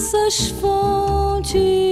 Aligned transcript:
dessas 0.00 0.48
fontes 0.58 1.89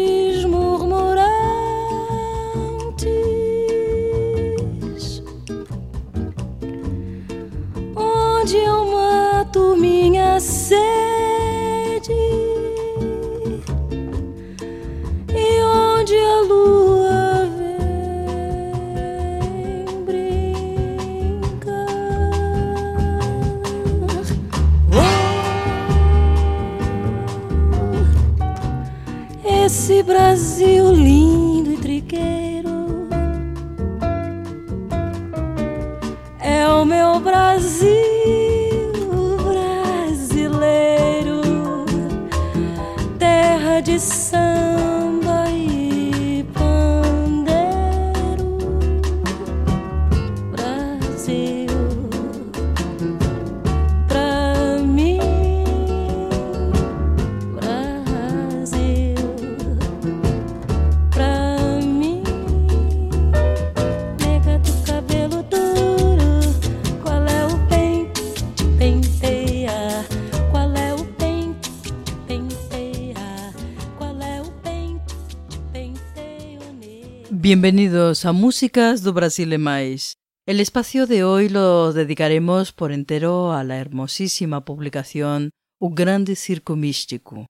Bienvenidos 77.51 78.27
a 78.27 78.35
Músicas 78.35 79.01
do 79.01 79.15
Brasil 79.15 79.51
e 79.55 79.57
Mais. 79.57 80.19
El 80.47 80.61
espacio 80.61 81.07
de 81.07 81.25
hoy 81.25 81.49
lo 81.49 81.95
dedicaremos 81.95 82.73
por 82.73 82.93
entero 82.93 83.53
a 83.53 83.65
la 83.65 83.79
hermosísima 83.79 84.67
publicación 84.67 85.49
Un 85.81 85.95
Grande 85.95 86.37
Circo 86.37 86.77
Místico. 86.77 87.47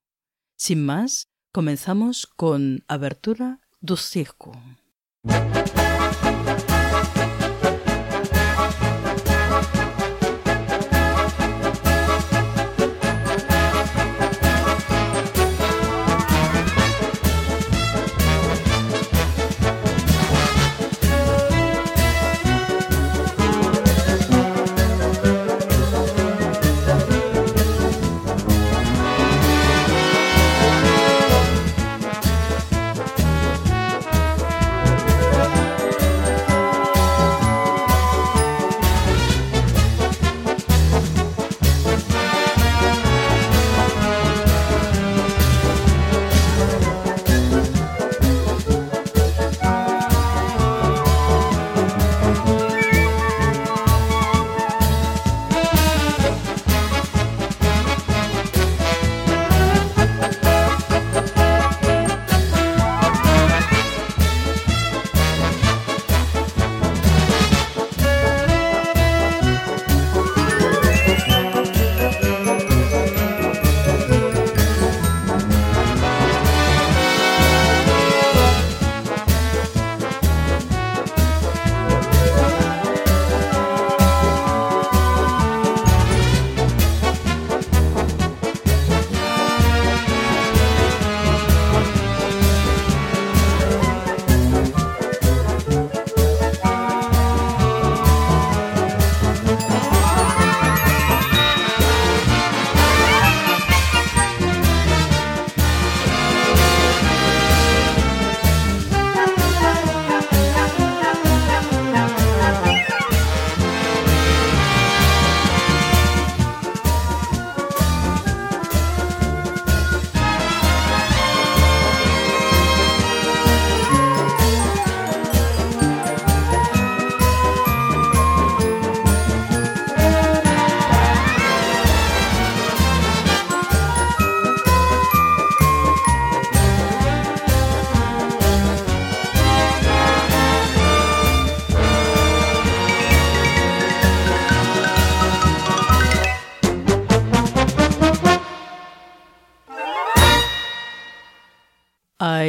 Sin 0.57 0.85
más, 0.85 1.25
comenzamos 1.51 2.25
con 2.25 2.81
Abertura 2.87 3.59
do 3.81 3.97
Circo. 3.97 4.53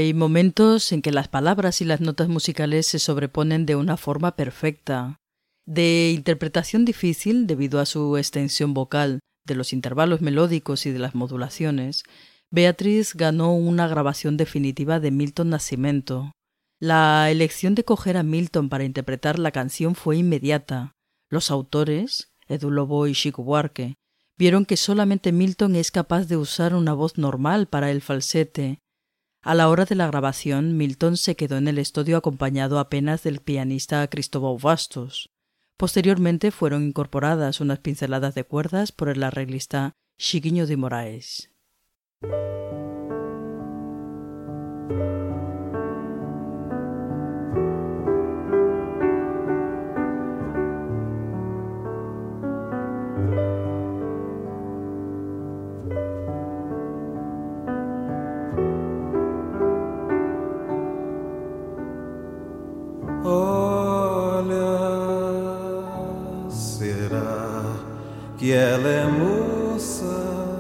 Hay 0.00 0.14
momentos 0.14 0.92
en 0.92 1.02
que 1.02 1.12
las 1.12 1.28
palabras 1.28 1.82
y 1.82 1.84
las 1.84 2.00
notas 2.00 2.28
musicales 2.28 2.86
se 2.86 2.98
sobreponen 2.98 3.66
de 3.66 3.76
una 3.76 3.98
forma 3.98 4.34
perfecta, 4.34 5.20
de 5.66 6.12
interpretación 6.16 6.86
difícil 6.86 7.46
debido 7.46 7.80
a 7.80 7.84
su 7.84 8.16
extensión 8.16 8.72
vocal, 8.72 9.20
de 9.44 9.54
los 9.56 9.74
intervalos 9.74 10.22
melódicos 10.22 10.86
y 10.86 10.90
de 10.90 11.00
las 11.00 11.14
modulaciones, 11.14 12.04
Beatriz 12.50 13.14
ganó 13.14 13.54
una 13.54 13.88
grabación 13.88 14.38
definitiva 14.38 15.00
de 15.00 15.10
Milton 15.10 15.50
Nascimento. 15.50 16.32
La 16.78 17.30
elección 17.30 17.74
de 17.74 17.84
coger 17.84 18.16
a 18.16 18.22
Milton 18.22 18.70
para 18.70 18.84
interpretar 18.84 19.38
la 19.38 19.50
canción 19.50 19.94
fue 19.94 20.16
inmediata. 20.16 20.92
Los 21.28 21.50
autores, 21.50 22.32
Edu 22.48 22.70
Lobo 22.70 23.06
y 23.06 23.12
Chico 23.12 23.44
Buarque, 23.44 23.96
vieron 24.38 24.64
que 24.64 24.78
solamente 24.78 25.30
Milton 25.30 25.76
es 25.76 25.90
capaz 25.90 26.24
de 26.24 26.38
usar 26.38 26.74
una 26.74 26.94
voz 26.94 27.18
normal 27.18 27.66
para 27.66 27.90
el 27.90 28.00
falsete, 28.00 28.78
a 29.42 29.54
la 29.54 29.70
hora 29.70 29.86
de 29.86 29.94
la 29.94 30.06
grabación, 30.06 30.76
Milton 30.76 31.16
se 31.16 31.34
quedó 31.34 31.56
en 31.56 31.66
el 31.66 31.78
estudio 31.78 32.18
acompañado 32.18 32.78
apenas 32.78 33.22
del 33.22 33.40
pianista 33.40 34.06
Cristóbal 34.08 34.58
Bastos. 34.60 35.30
Posteriormente 35.78 36.50
fueron 36.50 36.84
incorporadas 36.84 37.60
unas 37.62 37.78
pinceladas 37.78 38.34
de 38.34 38.44
cuerdas 38.44 38.92
por 38.92 39.08
el 39.08 39.22
arreglista 39.22 39.94
Chiquiño 40.18 40.66
de 40.66 40.76
Moraes. 40.76 41.50
Olha, 63.32 64.74
será 66.48 67.62
que 68.36 68.52
ela 68.52 68.88
é 68.88 69.06
moça? 69.06 70.50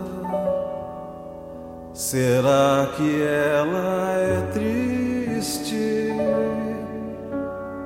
Será 1.92 2.88
que 2.96 3.22
ela 3.22 4.12
é 4.12 4.40
triste? 4.52 6.12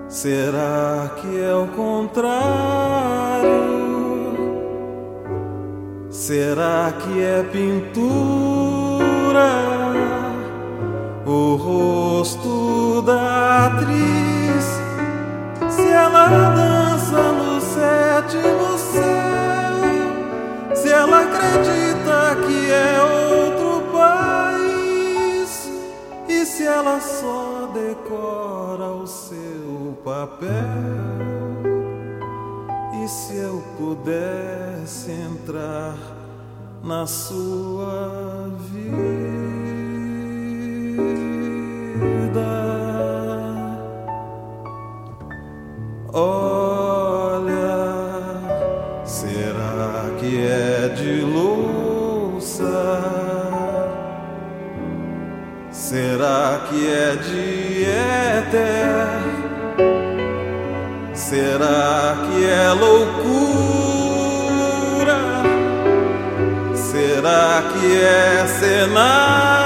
Será 0.06 1.10
que 1.16 1.40
é 1.40 1.54
o 1.54 1.66
contrário? 1.68 2.34
Será 6.10 6.92
que 7.00 7.22
é 7.22 7.42
pintura? 7.42 8.24
O 11.24 11.56
rosto 11.56 13.00
da 13.00 13.66
atriz 13.66 14.43
se 15.74 15.90
ela 15.90 16.26
dança 16.28 17.32
no 17.32 17.60
sétimo 17.60 18.78
céu, 18.78 20.74
se 20.74 20.88
ela 20.88 21.22
acredita 21.22 22.36
que 22.46 22.70
é 22.70 23.02
outro 23.02 23.82
país, 23.92 25.70
e 26.28 26.44
se 26.46 26.64
ela 26.64 27.00
só 27.00 27.70
decora 27.74 28.86
o 29.02 29.06
seu 29.06 29.98
papel. 30.04 30.50
E 33.02 33.08
se 33.08 33.36
eu 33.36 33.62
pudesse 33.76 35.10
entrar 35.10 35.96
na 36.82 37.06
sua 37.06 38.48
vida? 38.70 39.44
De 57.16 57.84
éter? 57.84 59.08
Será 61.14 62.16
que 62.24 62.44
é 62.44 62.72
loucura? 62.72 63.24
Será 66.74 67.62
que 67.72 68.00
é 68.02 68.46
cenário? 68.46 69.63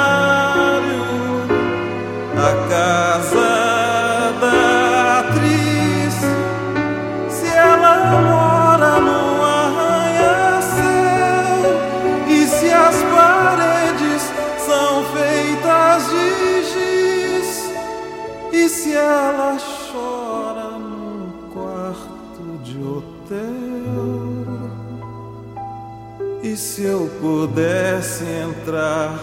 Se 26.79 26.85
eu 26.85 27.11
pudesse 27.21 28.23
entrar 28.23 29.19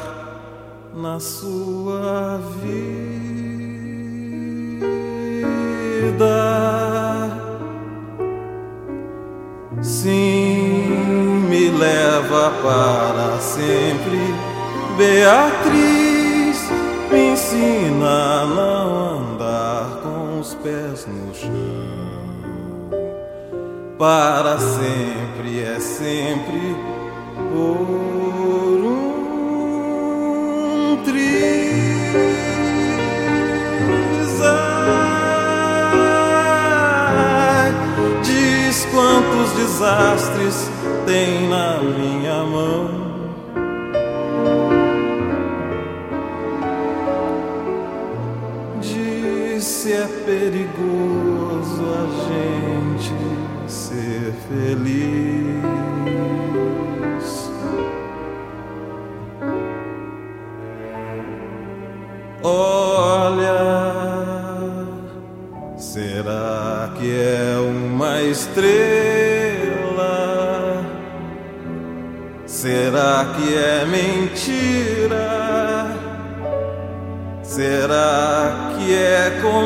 na 0.93 1.21
sua 1.21 2.37
vida. 2.61 3.05
Sim, 9.81 10.97
me 11.47 11.69
leva 11.69 12.51
para 12.61 13.39
sempre, 13.39 14.19
Beatriz. 14.97 16.59
Me 17.09 17.31
ensina 17.31 18.41
a 18.41 18.45
não 18.47 19.31
andar 19.31 20.01
com 20.03 20.41
os 20.41 20.53
pés 20.55 21.07
no 21.07 21.33
chão. 21.33 21.95
Para 23.97 24.59
sempre 24.59 25.61
é 25.61 25.79
sempre 25.79 26.84
desastres 39.75 40.71
tem 41.05 41.49
na 41.49 41.79
minha 41.79 42.43
mão. 42.45 43.05
Diz 48.79 49.63
se 49.65 49.91
é 49.91 50.07
perigoso 50.25 51.83
a 51.93 52.05
gente 52.29 53.13
ser 53.67 54.33
feliz. 54.47 55.65
Olha, 62.41 63.57
será 65.77 66.93
que 66.97 67.11
é 67.11 67.57
uma 67.59 68.21
estrela? 68.21 69.04
Será 73.25 73.33
que 73.33 73.55
é 73.57 73.85
mentira? 73.85 75.25
Será 77.41 78.71
que 78.77 78.93
é 78.93 79.39
comédia? 79.41 79.65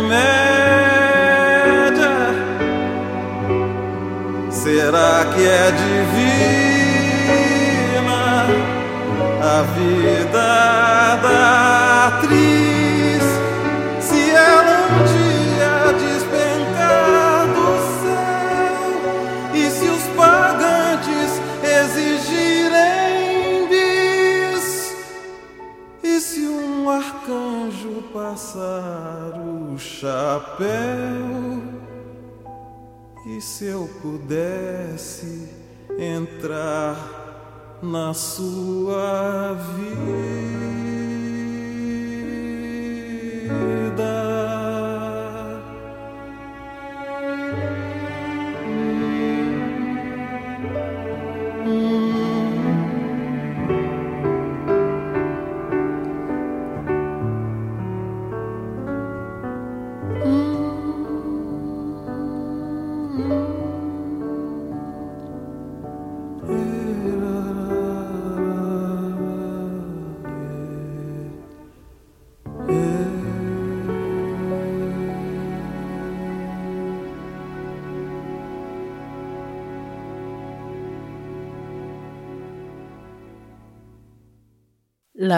Será 4.49 5.25
que 5.35 5.45
é 5.45 5.71
divina 5.71 6.47
a 9.41 9.61
vida 9.63 11.17
da 11.21 12.07
atriz? 12.07 12.68
Passar 28.13 29.33
o 29.39 29.77
chapéu? 29.77 30.67
E 33.27 33.41
se 33.41 33.65
eu 33.65 33.89
pudesse 34.01 35.49
entrar 35.97 37.79
na 37.81 38.13
sua 38.13 39.53
vida? 39.53 40.78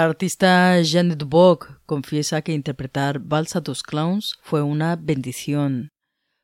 La 0.01 0.07
artista 0.07 0.81
Janet 0.83 1.25
Bock 1.25 1.79
confiesa 1.85 2.41
que 2.41 2.53
interpretar 2.53 3.19
Vals 3.19 3.55
a 3.55 3.61
dos 3.61 3.83
Clowns 3.83 4.35
fue 4.41 4.63
una 4.63 4.95
bendición. 4.95 5.89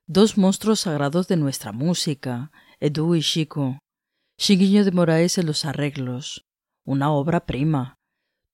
Dos 0.05 0.37
monstruos 0.37 0.81
sagrados 0.81 1.27
de 1.27 1.37
nuestra 1.37 1.71
música, 1.71 2.51
Edu 2.79 3.15
y 3.15 3.23
Chico. 3.23 3.79
Chiquillo 4.37 4.85
de 4.85 4.91
Moraes 4.91 5.39
en 5.39 5.47
los 5.47 5.65
arreglos. 5.65 6.45
Una 6.85 7.11
obra 7.11 7.47
prima. 7.47 7.95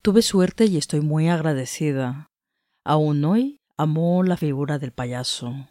Tuve 0.01 0.21
suerte 0.21 0.67
y 0.67 0.77
estoy 0.77 1.01
muy 1.01 1.27
agradecida. 1.27 2.27
Aún 2.85 3.25
hoy 3.25 3.57
amo 3.75 4.23
la 4.23 4.37
figura 4.37 4.79
del 4.79 4.93
payaso. 4.93 5.67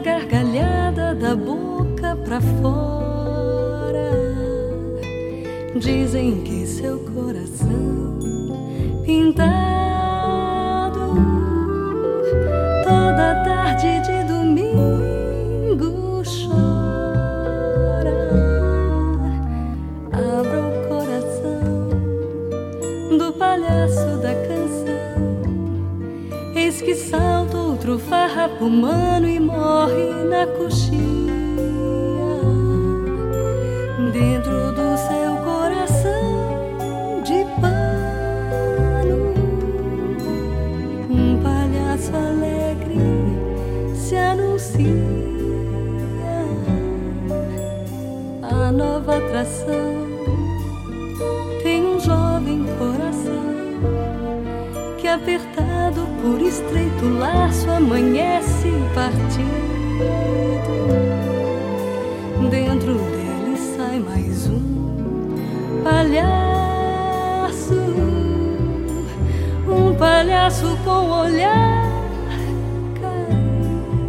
Gargalhada 0.00 1.14
da 1.14 1.36
boca 1.36 2.16
pra 2.24 2.40
fora. 2.40 4.10
Dizem 5.76 6.42
que 6.42 6.66
seu 6.66 6.98
coração 7.00 8.18
pintado 9.04 9.59
farrapo 28.40 28.64
humano 28.64 29.28
e 29.28 29.38
morre 29.38 30.24
na 30.24 30.46
coxinha. 30.46 31.34
Dentro 34.12 34.72
do 34.72 34.96
seu 34.96 35.36
coração 35.44 37.22
de 37.22 37.44
pano, 37.60 39.34
um 41.10 41.42
palhaço 41.42 42.12
alegre 42.16 42.98
se 43.94 44.16
anuncia. 44.16 44.86
A 48.42 48.72
nova 48.72 49.18
atração 49.18 49.89
por 56.30 56.40
estreito 56.42 57.08
laço 57.18 57.68
amanhece 57.68 58.68
partido. 58.94 59.50
Dentro 62.48 62.94
dele 62.94 63.56
sai 63.76 63.98
mais 63.98 64.46
um 64.48 65.82
palhaço, 65.82 67.74
um 69.68 69.92
palhaço 69.96 70.78
com 70.84 71.10
olhar 71.20 71.90
caído. 73.00 74.04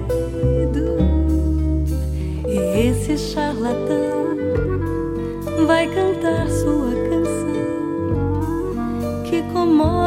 E 2.47 2.87
esse 2.87 3.17
charlatão 3.17 4.10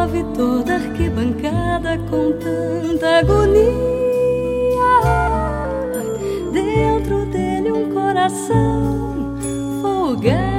comove 0.05 0.23
toda 0.37 0.75
arquibancada 0.75 1.97
com 2.11 2.33
tanta 2.39 3.19
agonia. 3.21 3.65
Dentro 6.53 7.25
dele 7.27 7.73
um 7.73 7.91
coração 7.93 9.35
folgado 9.81 10.54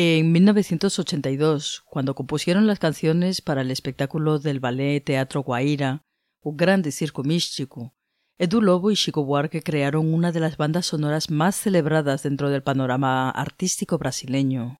En 0.00 0.30
1982, 0.30 1.82
cuando 1.84 2.14
compusieron 2.14 2.68
las 2.68 2.78
canciones 2.78 3.42
para 3.42 3.62
el 3.62 3.72
espectáculo 3.72 4.38
del 4.38 4.60
ballet 4.60 5.04
Teatro 5.04 5.42
Guaira, 5.42 6.04
un 6.40 6.56
grande 6.56 6.92
circo 6.92 7.24
místico, 7.24 7.96
Edu 8.38 8.62
Lobo 8.62 8.92
y 8.92 8.94
Chico 8.94 9.24
Buarque 9.24 9.60
crearon 9.60 10.14
una 10.14 10.30
de 10.30 10.38
las 10.38 10.56
bandas 10.56 10.86
sonoras 10.86 11.30
más 11.30 11.56
celebradas 11.56 12.22
dentro 12.22 12.48
del 12.48 12.62
panorama 12.62 13.28
artístico 13.30 13.98
brasileño. 13.98 14.76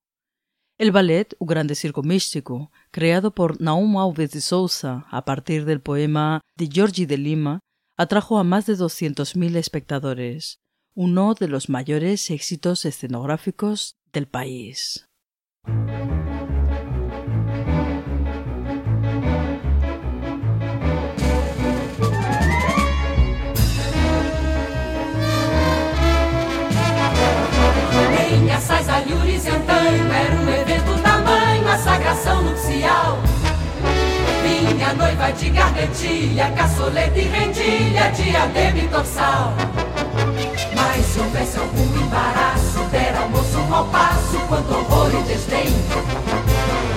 El 0.78 0.92
ballet 0.92 1.34
Un 1.40 1.48
grande 1.48 1.74
circo 1.74 2.04
místico, 2.04 2.70
creado 2.92 3.34
por 3.34 3.60
Naum 3.60 3.96
Alves 3.96 4.30
de 4.30 4.40
Souza 4.40 5.04
a 5.10 5.24
partir 5.24 5.64
del 5.64 5.80
poema 5.80 6.42
de 6.54 6.68
Giorgi 6.68 7.06
de 7.06 7.18
Lima, 7.18 7.58
atrajo 7.96 8.38
a 8.38 8.44
más 8.44 8.66
de 8.66 8.74
200.000 8.74 9.56
espectadores, 9.56 10.60
uno 10.94 11.34
de 11.34 11.48
los 11.48 11.68
mayores 11.68 12.30
éxitos 12.30 12.84
escenográficos 12.84 13.96
del 14.12 14.28
país. 14.28 15.07
Alhures 28.98 29.44
e 29.44 29.48
Antanho 29.50 30.12
Era 30.12 30.34
um 30.34 30.48
evento 30.48 31.02
tamanho 31.02 31.68
A 31.68 31.78
sagração 31.78 32.42
nupcial 32.42 33.27
Vinha 34.68 34.92
noiva 34.92 35.32
de 35.32 35.48
gargantilha 35.48 36.50
Caçoleta 36.50 37.18
e 37.18 37.22
rendilha 37.22 38.10
Diadema 38.10 38.78
e 38.78 38.88
torçal 38.88 39.54
Mas 40.74 41.06
se 41.06 41.20
houvesse 41.20 41.58
algum 41.58 42.04
embaraço 42.04 42.80
Der 42.90 43.16
ao 43.16 43.30
moço 43.30 43.58
um 43.58 43.66
mau 43.66 43.86
passo 43.86 44.38
Quanto 44.46 44.74
horror 44.74 45.10
e 45.10 45.22
desdém. 45.22 45.74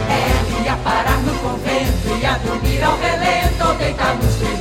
Ela 0.09 0.65
ia 0.65 0.75
parar 0.83 1.17
no 1.19 1.33
convento 1.39 2.21
Ia 2.21 2.37
dormir 2.39 2.83
ao 2.83 2.97
relento 2.97 3.67
Ou 3.67 3.75
deitar 3.75 4.15
nos 4.15 4.35
trilhos 4.35 4.61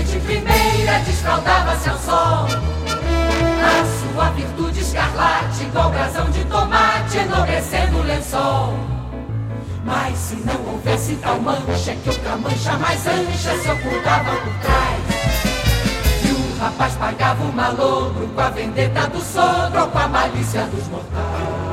a 0.00 0.02
noite 0.02 0.18
primeira, 0.20 0.98
desfraldava-se 1.00 1.90
ao 1.90 1.98
sol. 1.98 2.46
A 3.62 4.14
sua 4.14 4.30
virtude 4.30 4.80
escarlate, 4.80 5.64
igual 5.64 5.90
brasão 5.90 6.30
de 6.30 6.42
tomate, 6.44 7.18
enobrecendo 7.18 7.98
o 7.98 8.02
lençol. 8.02 8.78
Mas 9.84 10.16
se 10.16 10.36
não 10.36 10.72
houvesse 10.72 11.16
tal 11.16 11.38
mancha, 11.40 11.94
que 12.02 12.08
outra 12.08 12.36
mancha 12.36 12.72
mais 12.78 13.06
ancha 13.06 13.56
se 13.58 13.70
ocultava 13.70 14.36
por 14.36 14.54
trás. 14.62 15.00
rapaz 16.58 16.94
pagava 16.94 17.42
o 17.42 17.52
malogro 17.52 18.28
com 18.28 18.40
a 18.40 18.50
vendetta 18.50 19.06
do 19.08 19.20
sogro 19.20 19.82
ou 19.82 19.88
com 19.88 19.98
a 19.98 20.08
malícia 20.08 20.64
dos 20.66 20.86
mortais. 20.88 21.69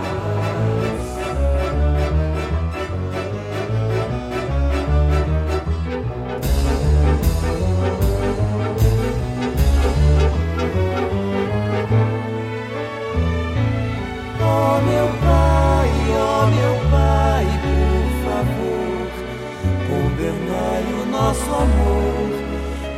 Nosso 21.38 21.54
amor 21.54 22.30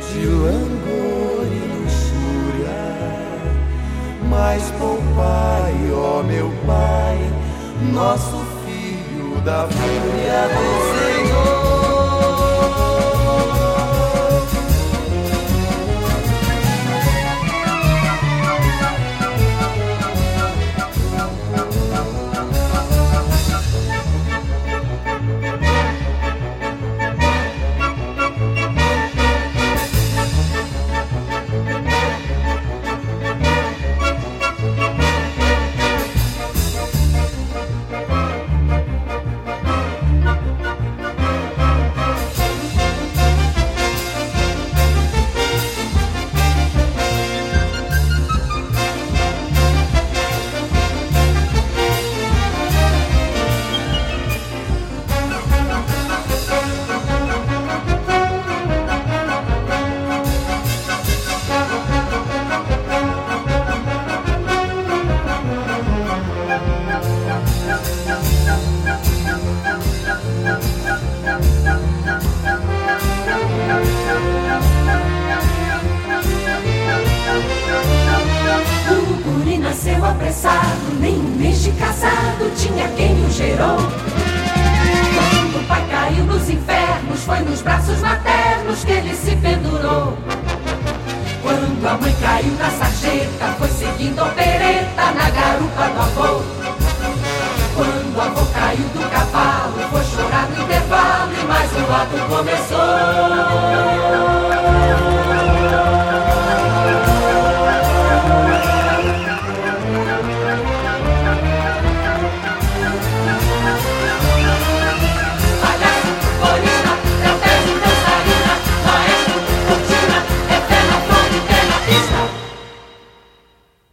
de 0.00 0.26
langor 0.26 1.46
e 1.46 1.60
luxúria. 1.74 2.80
Mas 4.28 4.70
poupai, 4.72 5.74
ó 5.92 6.22
meu 6.22 6.50
Pai, 6.66 7.18
nosso 7.92 8.38
filho 8.64 9.40
da 9.42 9.66
fúria 9.68 10.48
do 10.48 10.89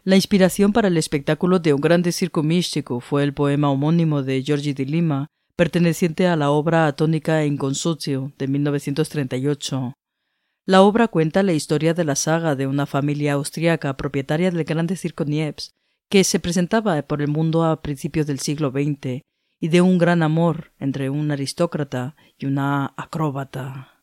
La 0.07 0.15
inspiración 0.15 0.71
para 0.71 0.87
el 0.87 0.95
espectáculo 0.95 1.59
de 1.59 1.73
un 1.73 1.81
grande 1.81 2.13
circo 2.13 2.41
místico 2.41 3.01
fue 3.01 3.25
el 3.25 3.33
poema 3.33 3.69
homónimo 3.69 4.23
de 4.23 4.41
Giorgi 4.41 4.71
di 4.71 4.85
Lima, 4.85 5.27
perteneciente 5.57 6.27
a 6.27 6.37
la 6.37 6.49
obra 6.49 6.87
Atónica 6.87 7.43
in 7.43 7.57
Consutio 7.57 8.31
de 8.37 8.47
1938. 8.47 9.95
La 10.65 10.81
obra 10.81 11.09
cuenta 11.09 11.43
la 11.43 11.51
historia 11.51 11.93
de 11.93 12.05
la 12.05 12.15
saga 12.15 12.55
de 12.55 12.67
una 12.67 12.85
familia 12.85 13.33
austriaca 13.33 13.97
propietaria 13.97 14.49
del 14.49 14.63
grande 14.63 14.95
circo 14.95 15.25
Niepce, 15.25 15.71
que 16.07 16.23
se 16.23 16.39
presentaba 16.39 17.01
por 17.01 17.21
el 17.21 17.27
mundo 17.27 17.65
a 17.65 17.81
principios 17.81 18.27
del 18.27 18.39
siglo 18.39 18.71
XX, 18.71 19.23
y 19.59 19.67
de 19.67 19.81
un 19.81 19.97
gran 19.97 20.23
amor 20.23 20.71
entre 20.79 21.09
un 21.09 21.31
aristócrata 21.31 22.15
y 22.37 22.45
una 22.45 22.93
acróbata. 22.95 23.96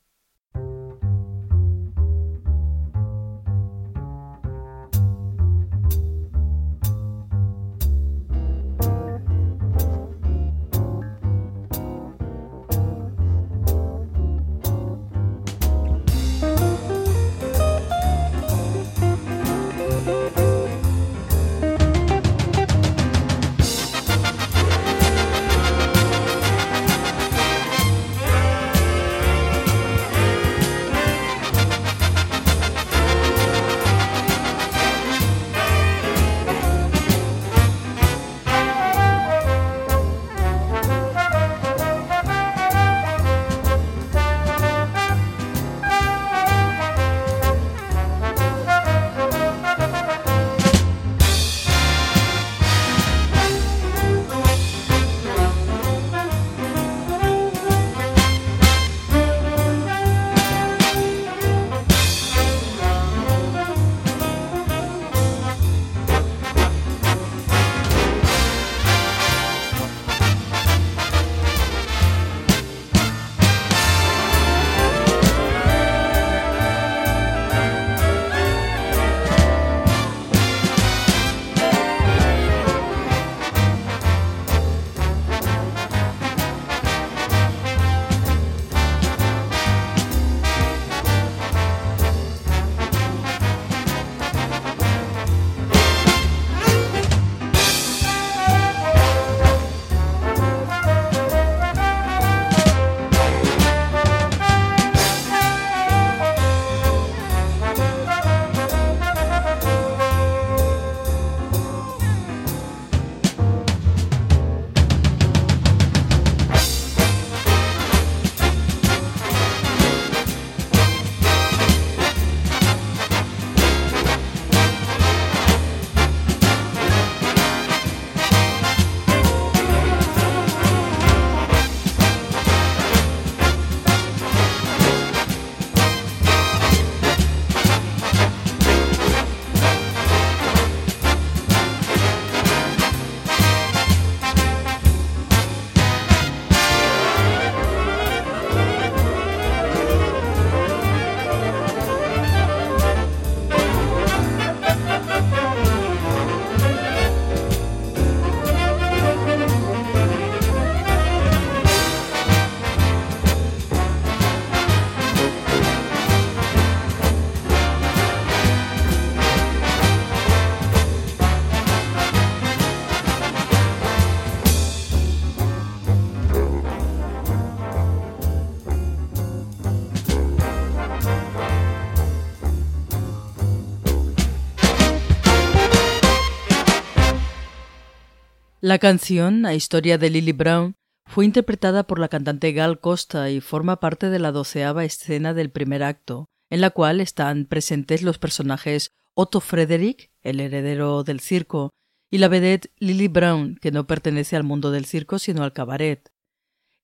La 188.64 188.78
canción, 188.78 189.44
a 189.44 189.52
historia 189.52 189.98
de 189.98 190.08
Lily 190.08 190.32
Brown, 190.32 190.74
fue 191.04 191.26
interpretada 191.26 191.86
por 191.86 191.98
la 191.98 192.08
cantante 192.08 192.50
Gal 192.52 192.80
Costa 192.80 193.28
y 193.28 193.42
forma 193.42 193.78
parte 193.78 194.08
de 194.08 194.18
la 194.18 194.32
doceava 194.32 194.86
escena 194.86 195.34
del 195.34 195.50
primer 195.50 195.82
acto, 195.82 196.30
en 196.48 196.62
la 196.62 196.70
cual 196.70 197.02
están 197.02 197.44
presentes 197.44 198.00
los 198.00 198.16
personajes 198.16 198.88
Otto 199.12 199.40
Frederick, 199.40 200.10
el 200.22 200.40
heredero 200.40 201.04
del 201.04 201.20
circo, 201.20 201.74
y 202.10 202.16
la 202.16 202.28
vedette 202.28 202.70
Lily 202.78 203.08
Brown, 203.08 203.58
que 203.60 203.70
no 203.70 203.86
pertenece 203.86 204.34
al 204.34 204.44
mundo 204.44 204.70
del 204.70 204.86
circo 204.86 205.18
sino 205.18 205.42
al 205.42 205.52
cabaret. 205.52 206.10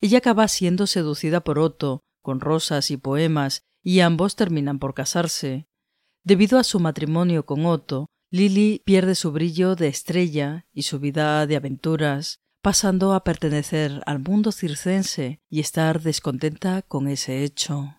Ella 0.03 0.19
acaba 0.19 0.49
siendo 0.49 0.87
seducida 0.87 1.41
por 1.41 1.59
Otto, 1.59 2.03
con 2.21 2.41
rosas 2.41 2.91
y 2.91 2.99
poemas, 2.99 3.63
y 3.83 4.01
ambos 4.01 4.37
terminan 4.37 4.81
por 4.81 4.93
casarse. 4.93 5.67
Debido 6.25 6.59
a 6.59 6.65
su 6.65 6.79
matrimonio 6.79 7.47
con 7.47 7.65
Otto, 7.65 8.11
Lily 8.33 8.81
pierde 8.85 9.17
su 9.17 9.33
brillo 9.33 9.75
de 9.75 9.89
estrella 9.89 10.65
y 10.73 10.83
su 10.83 11.01
vida 11.01 11.45
de 11.49 11.57
aventuras, 11.57 12.39
pasando 12.63 13.13
a 13.13 13.25
pertenecer 13.25 14.03
al 14.07 14.21
mundo 14.21 14.53
circense 14.53 15.41
y 15.49 15.59
estar 15.59 16.01
descontenta 16.01 16.83
con 16.83 17.09
ese 17.09 17.43
hecho. 17.43 17.97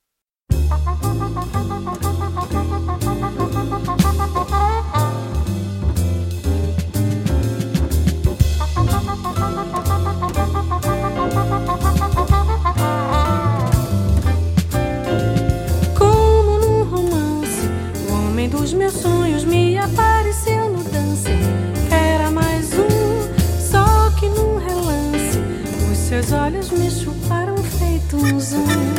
Feito 28.52 28.91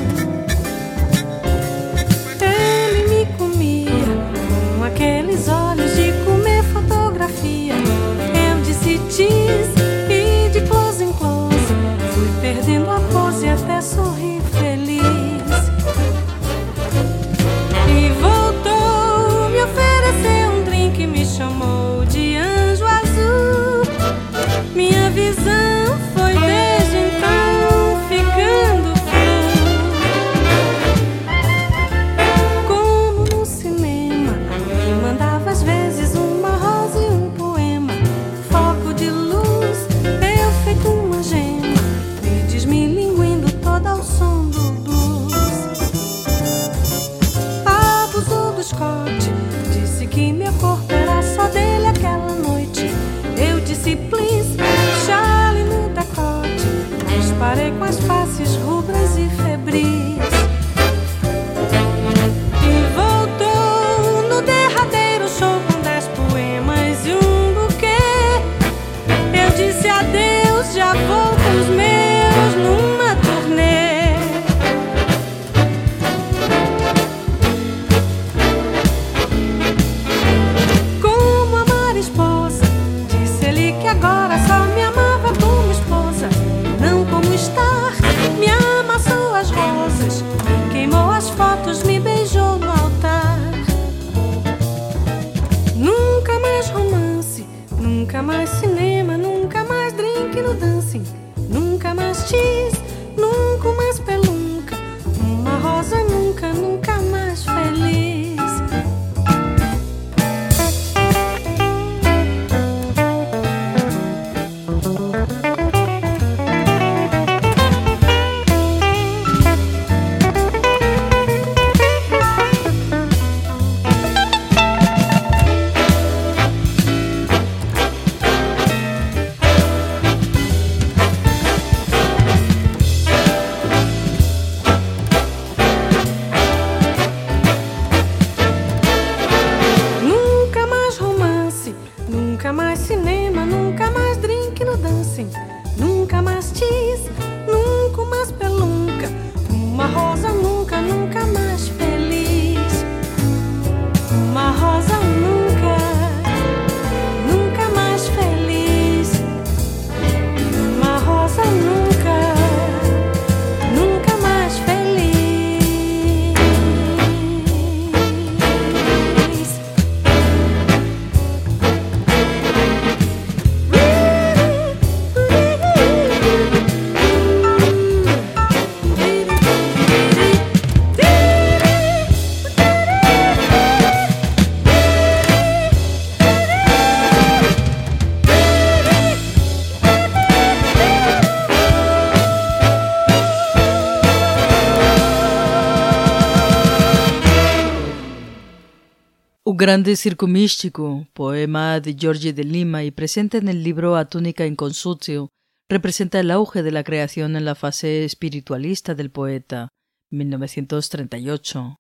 grande 199.63 199.95
circo 199.95 200.27
místico, 200.27 201.07
poema 201.13 201.79
de 201.79 201.95
Giorgi 201.95 202.33
de 202.33 202.43
Lima 202.43 202.83
y 202.83 202.91
presente 202.91 203.39
en 203.39 203.47
el 203.47 203.63
libro 203.63 203.95
A 203.95 204.09
túnica 204.09 204.45
in 204.45 204.57
consutio, 204.57 205.29
representa 205.71 206.19
el 206.19 206.33
auge 206.33 206.65
de 206.65 206.73
la 206.73 206.83
creación 206.83 207.37
en 207.37 207.45
la 207.45 207.55
fase 207.55 208.05
espiritualista 208.05 208.97
del 208.97 209.13
poeta, 209.13 209.69
1938. 210.11 211.77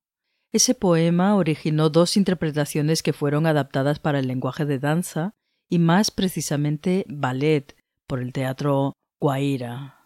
Ese 0.53 0.75
poema 0.77 1.35
originó 1.35 1.90
dos 1.90 2.16
interpretaciones 2.16 3.03
que 3.03 3.12
fueron 3.12 3.49
adaptadas 3.49 3.99
para 3.99 4.21
el 4.21 4.29
lenguaje 4.29 4.64
de 4.64 4.79
danza 4.79 5.33
y 5.68 5.81
más 5.81 6.12
precisamente 6.12 7.05
ballet 7.09 7.75
por 8.07 8.21
el 8.21 8.33
teatro 8.33 8.92
Guaira. 9.21 10.02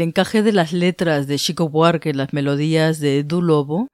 El 0.00 0.04
encaje 0.04 0.42
de 0.42 0.52
las 0.52 0.72
letras 0.72 1.26
de 1.26 1.38
Chico 1.38 1.68
Buarque 1.68 2.14
las 2.14 2.32
melodías 2.32 3.00
de 3.00 3.22
Du 3.22 3.42
Lobo 3.42 3.88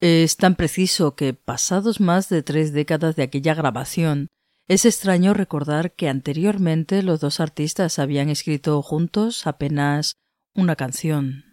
es 0.00 0.36
tan 0.36 0.56
preciso 0.56 1.14
que, 1.14 1.34
pasados 1.34 2.00
más 2.00 2.28
de 2.28 2.42
tres 2.42 2.72
décadas 2.72 3.14
de 3.14 3.22
aquella 3.22 3.54
grabación, 3.54 4.26
es 4.66 4.84
extraño 4.84 5.34
recordar 5.34 5.92
que 5.92 6.08
anteriormente 6.08 7.04
los 7.04 7.20
dos 7.20 7.38
artistas 7.38 8.00
habían 8.00 8.28
escrito 8.28 8.82
juntos 8.82 9.46
apenas 9.46 10.16
una 10.52 10.74
canción. 10.74 11.51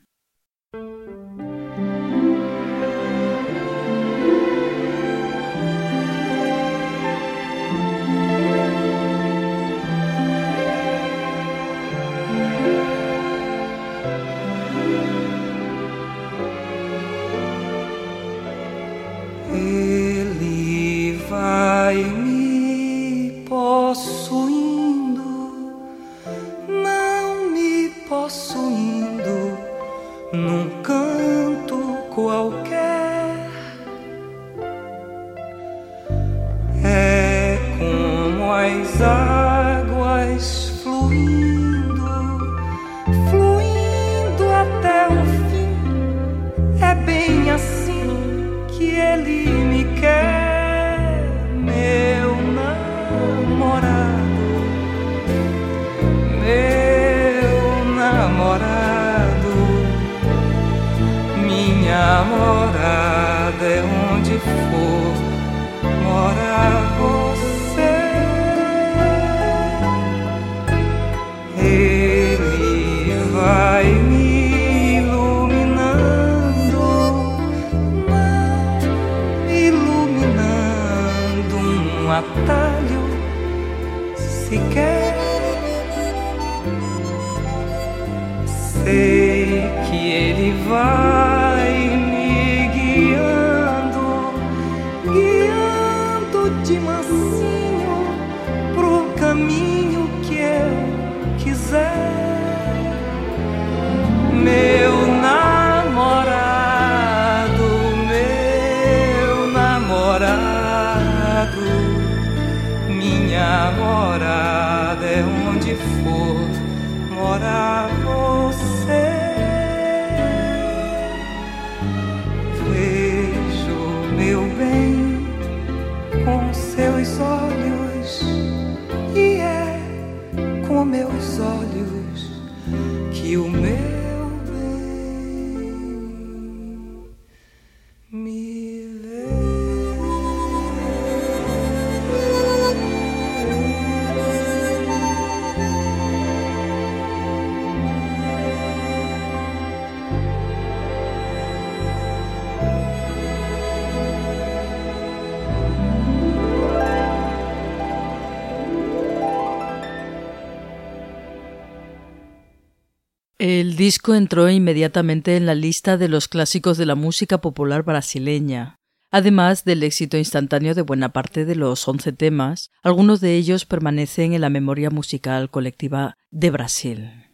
Disco 163.79 164.13
entró 164.13 164.49
inmediatamente 164.49 165.37
en 165.37 165.45
la 165.45 165.55
lista 165.55 165.95
de 165.95 166.09
los 166.09 166.27
clásicos 166.27 166.77
de 166.77 166.85
la 166.85 166.95
música 166.95 167.39
popular 167.39 167.83
brasileña. 167.83 168.75
Además 169.09 169.63
del 169.63 169.83
éxito 169.83 170.17
instantáneo 170.17 170.75
de 170.75 170.81
buena 170.81 171.13
parte 171.13 171.45
de 171.45 171.55
los 171.55 171.87
once 171.87 172.11
temas, 172.11 172.71
algunos 172.83 173.21
de 173.21 173.35
ellos 173.35 173.65
permanecen 173.65 174.33
en 174.33 174.41
la 174.41 174.49
memoria 174.49 174.89
musical 174.89 175.49
colectiva 175.49 176.17
de 176.29 176.51
Brasil. 176.51 177.28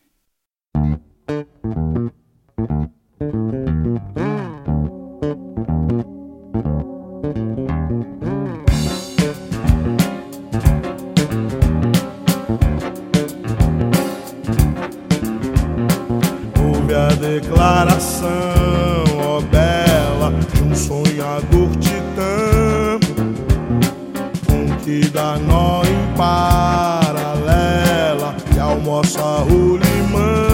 Declaração, 17.65 18.30
ó 19.23 19.41
bela, 19.41 20.32
de 20.54 20.62
um 20.62 20.75
sonhador 20.75 21.67
titã, 21.80 22.99
com 24.45 24.67
que 24.84 25.10
dá 25.10 25.38
nó 25.38 25.82
em 25.84 26.15
paralela 26.15 28.36
e 28.56 28.60
almoça 28.60 29.19
rolimã. 29.19 30.45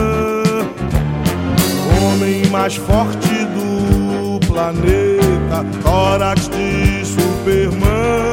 Homem 2.01 2.45
mais 2.49 2.77
forte 2.77 3.27
do 3.27 4.39
planeta, 4.47 5.65
tórax 5.83 6.47
de 6.47 7.05
Superman. 7.05 8.30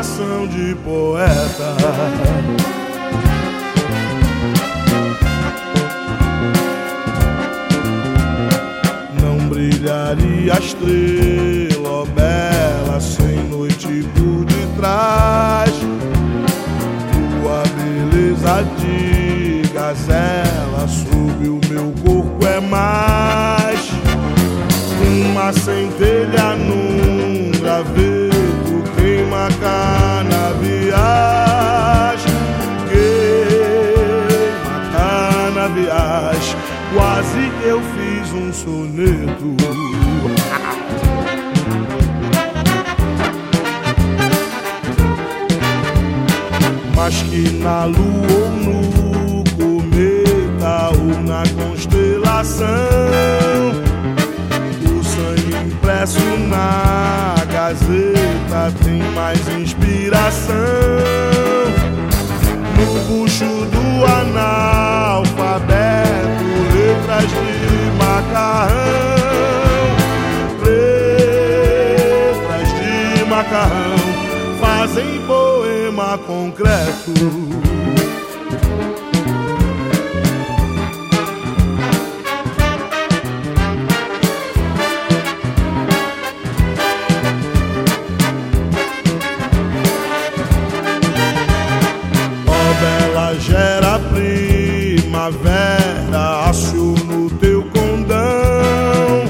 Coração 0.00 0.46
de 0.46 0.74
poeta. 0.76 1.76
Não 9.20 9.48
brilharia 9.48 10.54
a 10.54 10.58
estrela 10.58 12.06
bela 12.14 12.98
sem 12.98 13.44
noite 13.50 14.06
por 14.14 14.44
detrás. 14.46 15.70
Tua 17.12 17.62
beleza 17.76 18.64
de 18.78 19.68
gazela 19.74 20.88
sob 20.88 21.46
o 21.46 21.60
meu 21.68 21.92
corpo 22.02 22.46
é 22.46 22.58
mais 22.58 23.90
uma 25.02 25.52
centelha 25.52 26.56
num 26.56 27.50
graveto 27.60 28.29
um 38.32 38.52
soneto. 38.52 39.56
Mas 46.94 47.22
que 47.22 47.50
na 47.58 47.86
lua 47.86 48.00
ou 48.30 48.50
no 48.50 49.44
cometa 49.56 50.90
ou 50.98 51.22
na 51.22 51.42
constelação, 51.56 52.66
o 54.84 55.02
sangue 55.02 55.56
impresso 55.66 56.20
na 56.48 57.34
gazeta 57.50 58.72
tem 58.84 59.02
mais 59.12 59.48
inspiração. 59.48 60.54
No 62.76 63.00
bucho 63.06 63.44
do 63.44 64.04
analfabeto, 64.06 64.69
concreto. 76.18 77.12
primavera, 95.30 96.48
aço 96.48 96.94
no 97.06 97.30
teu 97.38 97.62
condão. 97.64 99.24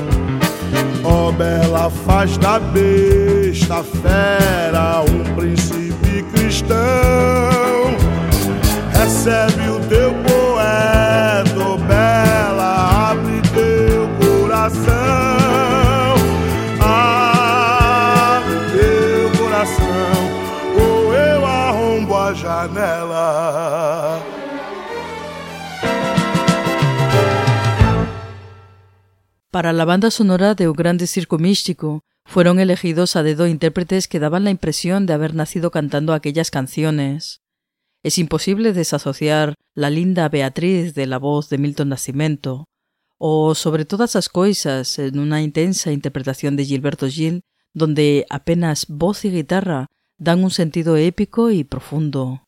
Ó 1.05 1.29
oh, 1.29 1.33
bela 1.33 1.91
faz 1.91 2.39
da 2.39 2.59
besta 2.59 3.83
fera 3.83 5.03
um 5.03 5.35
príncipe 5.35 5.80
cristão. 6.71 7.97
Recebe 8.93 9.69
o 9.69 9.81
teu 9.89 10.13
poeta, 10.23 11.77
bela, 11.87 13.11
abre 13.11 13.41
teu 13.51 14.09
coração. 14.21 14.95
Abre 16.81 18.55
teu 18.73 19.31
coração, 19.39 20.15
ou 20.79 21.13
eu 21.13 21.45
arrombo 21.45 22.17
a 22.17 22.33
janela. 22.33 24.21
Para 29.53 29.73
la 29.73 29.85
banda 29.85 30.11
sonora 30.13 30.55
Un 30.61 30.73
Grande 30.73 31.09
Circo 31.09 31.37
Místico 31.37 32.01
fueron 32.31 32.61
elegidos 32.61 33.17
a 33.17 33.25
dedo 33.25 33.49
intérpretes 33.49 34.07
que 34.07 34.21
daban 34.21 34.45
la 34.45 34.51
impresión 34.51 35.05
de 35.05 35.15
haber 35.15 35.35
nacido 35.35 35.73
cantando 35.73 36.13
aquellas 36.13 36.53
canciones. 36.53 37.43
Es 38.05 38.19
imposible 38.19 38.73
desasociar 38.73 39.55
la 39.75 39.91
linda 39.91 40.29
Beatriz 40.29 40.95
de 40.95 41.09
la 41.09 41.19
voz 41.19 41.49
de 41.49 41.59
Milton 41.59 41.89
Nascimento, 41.89 42.67
o 43.19 43.57
sobre 43.57 43.85
todas 43.85 44.15
las 44.15 44.29
cosas 44.29 44.97
en 45.01 45.19
una 45.19 45.43
intensa 45.43 45.91
interpretación 45.91 46.55
de 46.55 46.65
Gilberto 46.65 47.09
Gil, 47.09 47.41
donde 47.75 48.27
apenas 48.31 48.87
voz 48.89 49.25
y 49.25 49.33
guitarra 49.33 49.89
dan 50.17 50.45
un 50.45 50.53
sentido 50.53 50.97
épico 50.97 51.51
y 51.51 51.65
profundo. 51.65 52.45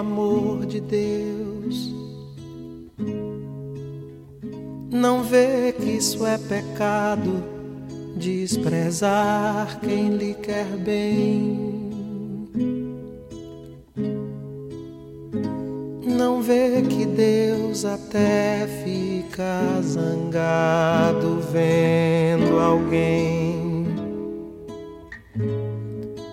Amor 0.00 0.64
de 0.64 0.80
Deus. 0.80 1.94
Não 4.90 5.22
vê 5.22 5.72
que 5.72 5.90
isso 5.90 6.26
é 6.26 6.38
pecado, 6.38 7.44
desprezar 8.16 9.78
quem 9.80 10.16
lhe 10.16 10.34
quer 10.34 10.66
bem. 10.78 11.68
Não 16.02 16.42
vê 16.42 16.82
que 16.82 17.04
Deus 17.04 17.84
até 17.84 18.66
fica 18.82 19.80
zangado 19.82 21.40
vendo 21.52 22.58
alguém 22.58 23.86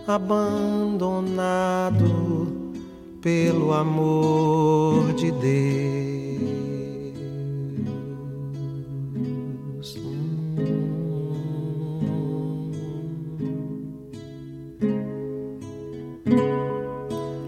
abandonado 0.07 2.26
pelo 3.27 3.73
amor 3.73 5.11
de 5.11 5.31
Deus. 5.31 5.57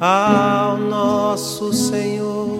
Ao 0.01 0.75
nosso 0.75 1.71
Senhor, 1.71 2.59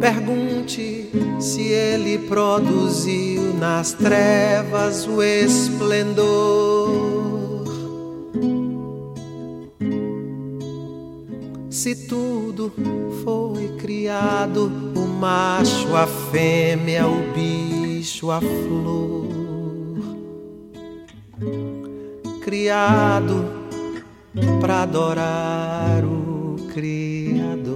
pergunte 0.00 1.10
se 1.38 1.60
Ele 1.68 2.16
produziu 2.16 3.52
nas 3.60 3.92
trevas 3.92 5.06
o 5.06 5.22
esplendor 5.22 6.84
Se 11.84 11.94
tudo 11.94 12.72
foi 13.22 13.68
criado, 13.76 14.72
o 14.96 15.06
macho, 15.06 15.94
a 15.94 16.06
fêmea, 16.06 17.06
o 17.06 17.30
bicho, 17.34 18.30
a 18.30 18.40
flor, 18.40 19.28
criado 22.40 23.44
para 24.62 24.84
adorar 24.84 26.02
o 26.06 26.56
Criador. 26.72 27.74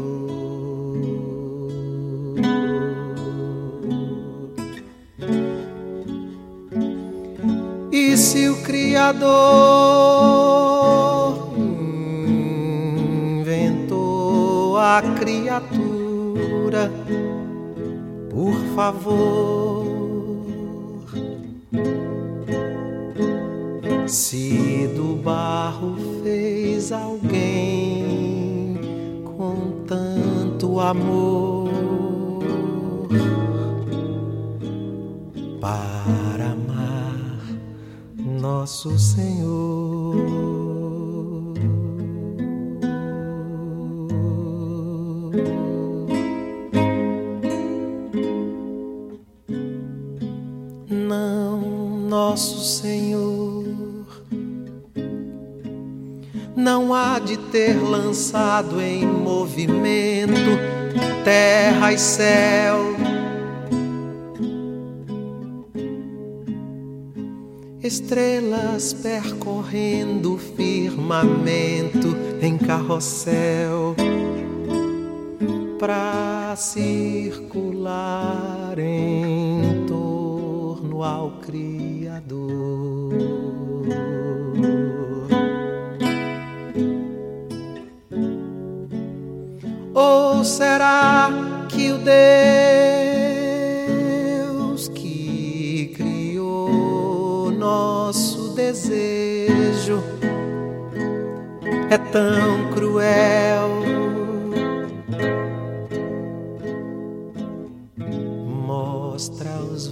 E 7.93 8.17
se 8.17 8.49
o 8.49 8.63
Criador 8.63 10.09
criatura, 15.19 16.91
por 18.31 18.55
favor. 18.75 19.87
Se 24.07 24.89
do 24.97 25.17
barro 25.23 25.97
fez 26.23 26.91
alguém 26.93 28.79
com 29.37 29.85
tanto 29.87 30.81
amor 30.81 31.69
para 35.61 36.53
amar 36.53 37.43
nosso 38.41 38.99
Senhor. 38.99 40.58
Nosso 52.39 52.65
Senhor 52.65 53.65
não 56.57 56.93
há 56.93 57.19
de 57.19 57.37
ter 57.37 57.75
lançado 57.75 58.81
em 58.81 59.07
movimento 59.07 60.35
terra 61.25 61.93
e 61.93 61.99
céu. 61.99 62.97
Estrelas 67.83 68.93
percorrendo 68.93 70.35
o 70.35 70.39
firmamento 70.39 72.17
em 72.43 72.59
carrossel 72.59 73.95
para 75.79 76.55
circular 76.57 77.59
em 78.79 79.87
torno 79.87 81.05
ao 81.05 81.31
Cristo. 81.41 82.49
Ou 89.95 90.45
será 90.45 91.31
que 91.69 91.93
o 91.93 91.99
Deus 94.39 94.89
que 94.89 95.95
criou 95.97 97.53
nosso 97.53 98.55
desejo 98.55 100.03
é 101.91 101.99
tão 101.99 102.71
cruel. 102.73 103.78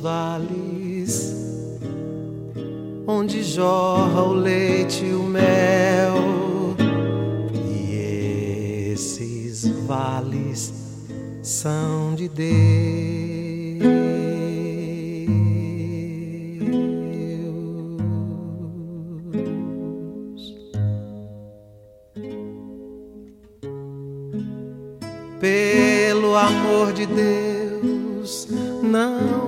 Vales 0.07 1.35
onde 3.09 3.43
jorra 3.43 4.23
o 4.23 4.33
leite 4.33 5.05
e 5.05 5.13
o 5.13 5.25
mel. 5.25 6.77
E 7.53 8.93
esses 8.93 9.67
vales 9.85 10.73
são 11.43 12.15
de 12.15 12.29
Deus. 12.29 13.57
amor 26.37 26.93
de 26.93 27.07
Deus, 27.07 28.47
não 28.83 29.46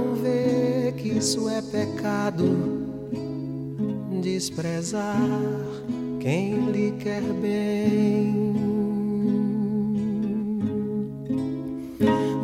isso 1.19 1.49
é 1.49 1.61
pecado. 1.61 2.87
Desprezar 4.23 5.17
quem 6.21 6.71
lhe 6.71 6.93
quer 6.93 7.23
bem. 7.23 8.55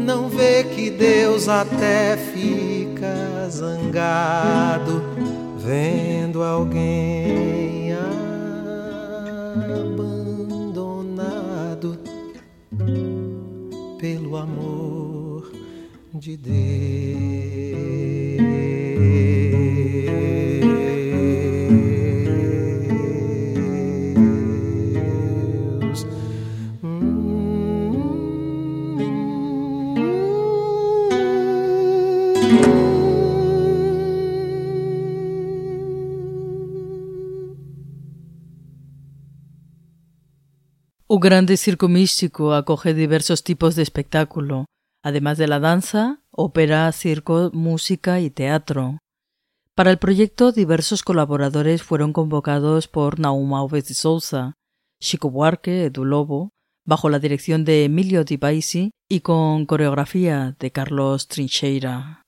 Não 0.01 0.29
vê 0.29 0.65
que 0.65 0.91
Deus 0.91 1.49
até 1.49 2.17
fica 2.17 3.49
zangado 3.49 5.05
vendo 5.59 6.43
alguém 6.43 7.93
abandonado 10.73 11.97
pelo 13.99 14.37
amor 14.37 15.53
de 16.13 16.37
Deus. 16.37 17.54
O 41.15 41.21
grande 41.21 41.57
circo 41.57 41.87
místico 41.87 42.55
acoge 42.55 42.93
diversos 42.93 43.45
tipos 43.45 43.77
de 43.77 43.85
espectáculo, 43.85 44.65
además 45.01 45.39
de 45.39 45.47
la 45.47 45.61
danza, 45.61 46.25
ópera, 46.33 46.91
circo, 46.91 47.53
música 47.53 48.19
y 48.19 48.31
teatro. 48.31 48.99
Para 49.77 49.93
el 49.93 49.99
proyecto, 49.99 50.51
diversos 50.51 51.05
colaboradores 51.05 51.85
fueron 51.85 52.13
convocados 52.13 52.89
por 52.89 53.21
Nauma 53.21 53.61
Alves 53.61 53.87
de 53.87 53.95
Souza, 53.95 54.55
Chico 55.01 55.31
Buarque, 55.31 55.85
Edu 55.85 56.05
Lobo, 56.05 56.51
bajo 56.85 57.09
la 57.09 57.21
dirección 57.21 57.65
de 57.65 57.85
Emilio 57.85 58.25
Di 58.25 58.37
Baisi 58.37 58.91
y 59.09 59.21
con 59.21 59.67
coreografía 59.67 60.57
de 60.59 60.73
Carlos 60.73 61.29
Trincheira. 61.29 62.24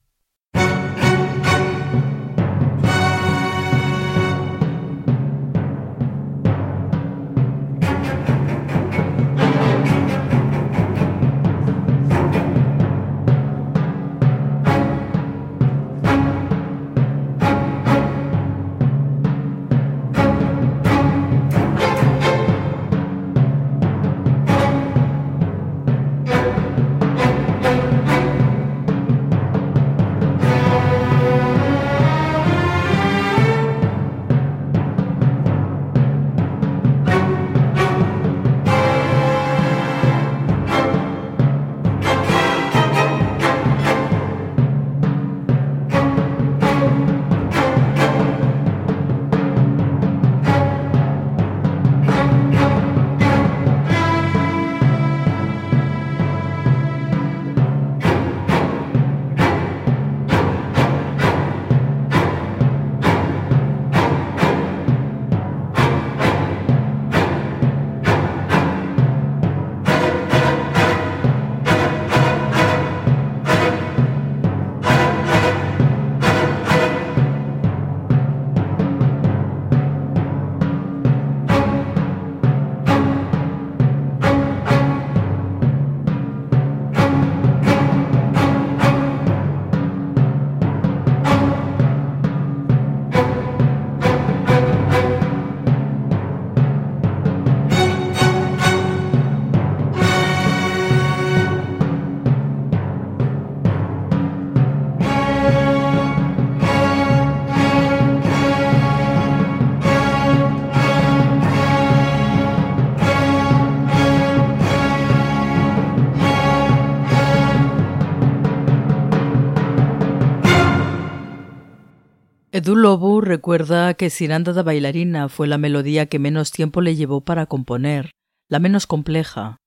Edu 122.66 123.20
recuerda 123.20 123.94
que 123.94 124.10
Ciranda 124.10 124.52
da 124.52 124.64
bailarina 124.64 125.28
fue 125.28 125.46
la 125.46 125.56
melodía 125.56 126.06
que 126.06 126.18
menos 126.18 126.50
tiempo 126.50 126.80
le 126.80 126.96
llevó 126.96 127.20
para 127.20 127.46
componer, 127.46 128.10
la 128.48 128.58
menos 128.58 128.88
compleja. 128.88 129.58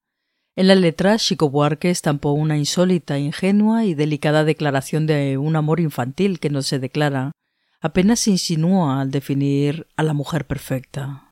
En 0.57 0.67
la 0.67 0.75
letra, 0.75 1.17
Chico 1.17 1.49
Buarque 1.49 1.91
estampó 1.91 2.33
una 2.33 2.57
insólita, 2.57 3.17
ingenua 3.17 3.85
y 3.85 3.93
delicada 3.93 4.43
declaración 4.43 5.07
de 5.07 5.37
un 5.37 5.55
amor 5.55 5.79
infantil 5.79 6.41
que 6.41 6.49
no 6.49 6.61
se 6.61 6.77
declara, 6.77 7.31
apenas 7.79 8.19
se 8.19 8.31
insinúa 8.31 8.99
al 8.99 9.11
definir 9.11 9.87
a 9.95 10.03
la 10.03 10.11
mujer 10.11 10.45
perfecta. 10.45 11.31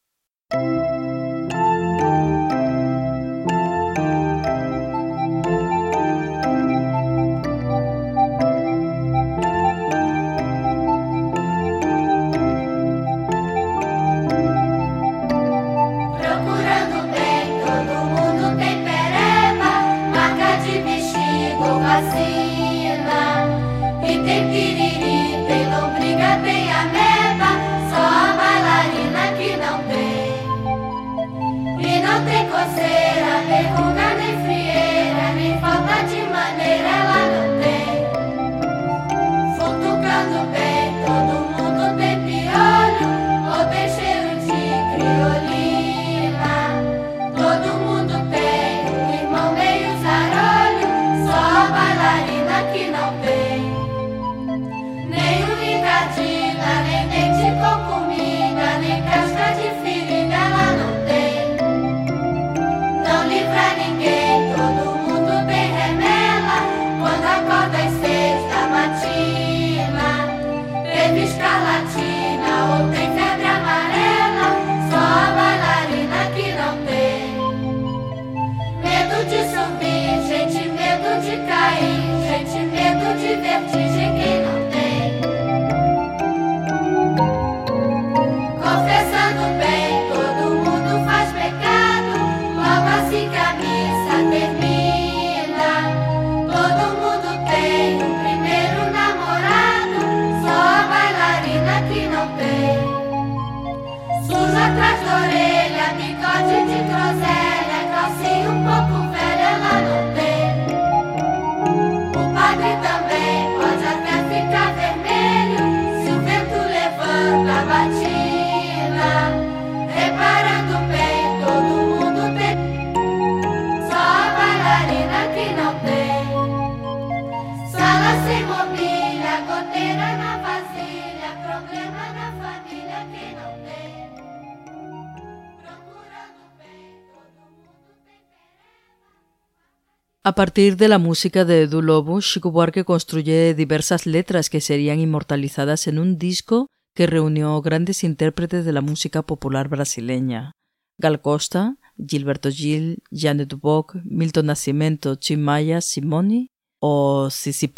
A 140.28 140.36
partir 140.36 140.76
de 140.76 140.90
la 140.90 140.98
música 140.98 141.46
de 141.46 141.62
Edu 141.62 141.82
Lobo, 141.82 142.20
Chico 142.20 142.52
Buarque 142.52 142.84
construye 142.84 143.54
diversas 143.54 144.06
letras 144.06 144.50
que 144.50 144.60
serían 144.60 145.00
inmortalizadas 145.00 145.88
en 145.88 146.00
un 146.00 146.18
disco 146.18 146.68
que 146.94 147.08
reunió 147.08 147.62
grandes 147.62 148.04
intérpretes 148.04 148.66
de 148.66 148.74
la 148.74 148.82
música 148.82 149.22
popular 149.22 149.70
brasileña. 149.70 150.52
Gal 150.98 151.22
Costa, 151.22 151.78
Gilberto 151.98 152.52
Gil, 152.52 152.98
Janet 153.10 153.54
Bock, 153.54 153.96
Milton 154.04 154.48
Nascimento, 154.48 155.16
Chimaya, 155.16 155.80
Simoni 155.80 156.50
o 156.82 157.30
Sissi 157.30 157.70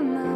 Possi. 0.00 0.28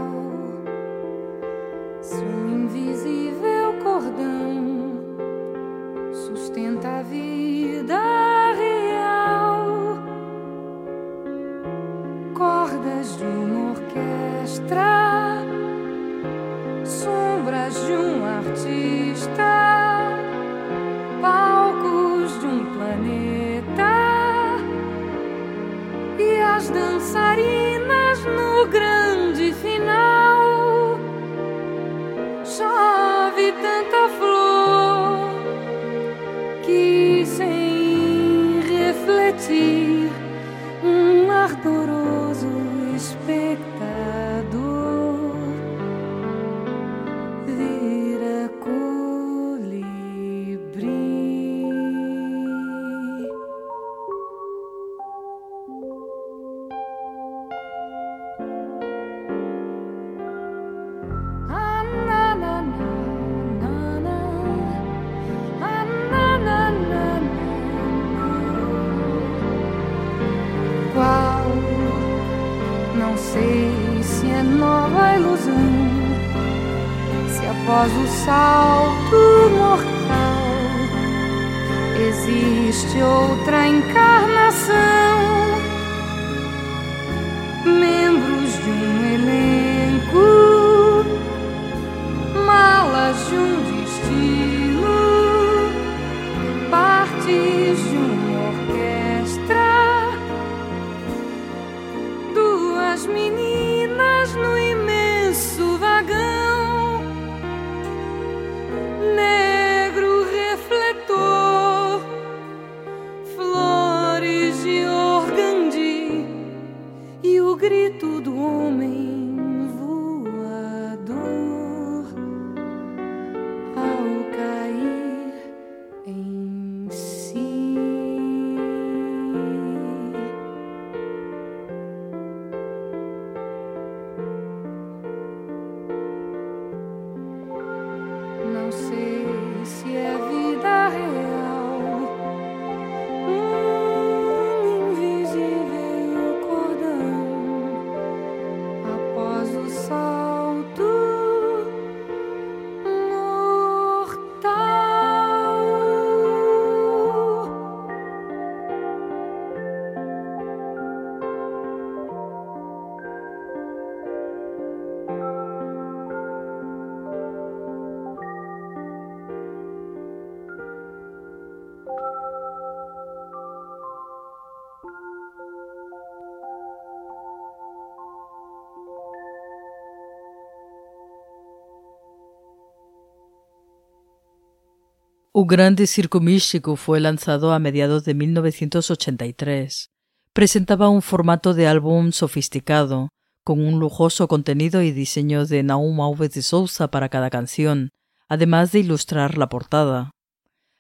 Un 185.43 185.49
grande 185.49 185.89
circo 185.89 186.21
místico 186.21 186.77
fue 186.77 187.01
lanzado 187.01 187.53
a 187.53 187.59
mediados 187.59 188.05
de 188.05 188.15
1983. 188.15 189.91
Presentaba 190.33 190.89
un 190.89 191.03
formato 191.03 191.53
de 191.53 191.67
álbum 191.67 192.13
sofisticado, 192.13 193.09
con 193.43 193.61
un 193.61 193.81
lujoso 193.81 194.29
contenido 194.29 194.83
y 194.83 194.93
diseño 194.93 195.45
de 195.45 195.65
Naum 195.65 196.01
Alves 196.01 196.31
de 196.35 196.43
Sousa 196.43 196.93
para 196.93 197.09
cada 197.09 197.29
canción, 197.29 197.91
además 198.29 198.71
de 198.71 198.79
ilustrar 198.79 199.37
la 199.37 199.49
portada. 199.49 200.13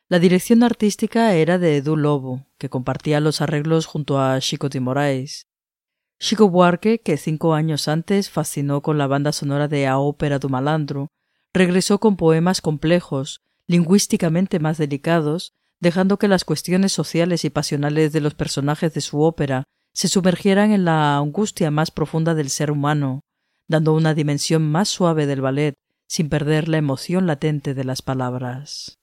La 0.08 0.20
dirección 0.20 0.62
artística 0.62 1.34
era 1.34 1.58
de 1.58 1.78
Edu 1.78 1.96
Lobo, 1.96 2.46
que 2.56 2.70
compartía 2.70 3.18
los 3.18 3.40
arreglos 3.40 3.86
junto 3.86 4.20
a 4.20 4.38
Chico 4.38 4.68
de 4.68 4.78
Moraes. 4.78 5.42
Chico 6.20 6.48
Buarque, 6.48 7.00
que 7.00 7.16
cinco 7.16 7.54
años 7.54 7.88
antes 7.88 8.30
fascinó 8.30 8.80
con 8.80 8.96
la 8.96 9.08
banda 9.08 9.32
sonora 9.32 9.66
de 9.66 9.88
A 9.88 9.98
Ópera 9.98 10.38
do 10.38 10.48
Malandro, 10.48 11.08
regresó 11.52 11.98
con 11.98 12.16
poemas 12.16 12.60
complejos, 12.60 13.40
lingüísticamente 13.66 14.58
más 14.58 14.78
delicados, 14.78 15.52
dejando 15.80 16.18
que 16.18 16.28
las 16.28 16.44
cuestiones 16.44 16.92
sociales 16.92 17.44
y 17.44 17.50
pasionales 17.50 18.12
de 18.12 18.20
los 18.20 18.34
personajes 18.34 18.94
de 18.94 19.00
su 19.00 19.22
ópera 19.22 19.64
se 19.92 20.08
sumergieran 20.08 20.72
en 20.72 20.84
la 20.84 21.16
angustia 21.18 21.70
más 21.70 21.90
profunda 21.90 22.34
del 22.34 22.50
ser 22.50 22.70
humano, 22.70 23.20
dando 23.68 23.94
una 23.94 24.14
dimensión 24.14 24.70
más 24.70 24.88
suave 24.88 25.26
del 25.26 25.40
ballet 25.40 25.74
sin 26.06 26.28
perder 26.28 26.68
la 26.68 26.78
emoción 26.78 27.26
latente 27.26 27.74
de 27.74 27.84
las 27.84 28.02
palabras. 28.02 28.98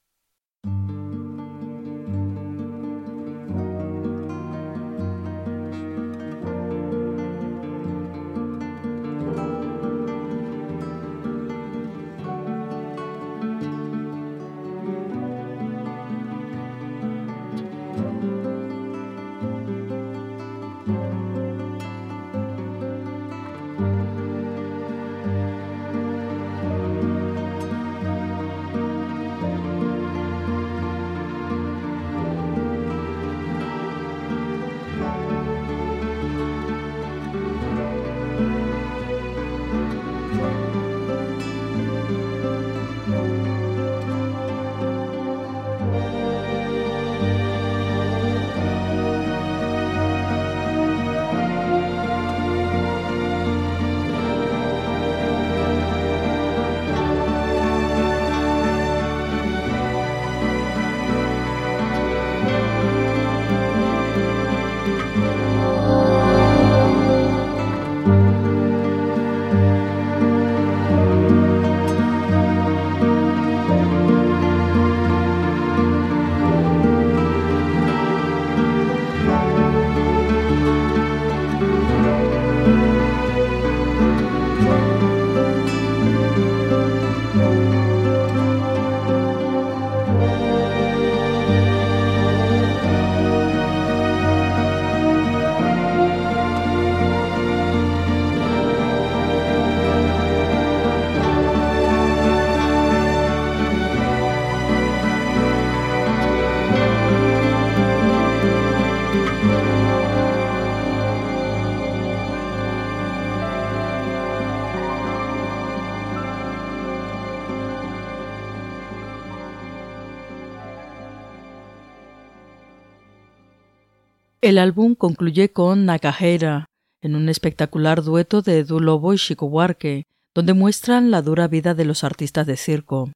El 124.49 124.57
álbum 124.57 124.95
concluye 124.95 125.51
con 125.51 125.85
Nakahera, 125.85 126.65
en 127.03 127.15
un 127.15 127.29
espectacular 127.29 128.01
dueto 128.01 128.41
de 128.41 128.57
Edu 128.57 128.79
Lobo 128.79 129.13
y 129.13 129.17
Chico 129.19 129.45
Huarque, 129.45 130.07
donde 130.33 130.55
muestran 130.55 131.11
la 131.11 131.21
dura 131.21 131.47
vida 131.47 131.75
de 131.75 131.85
los 131.85 132.03
artistas 132.03 132.47
de 132.47 132.57
circo. 132.57 133.11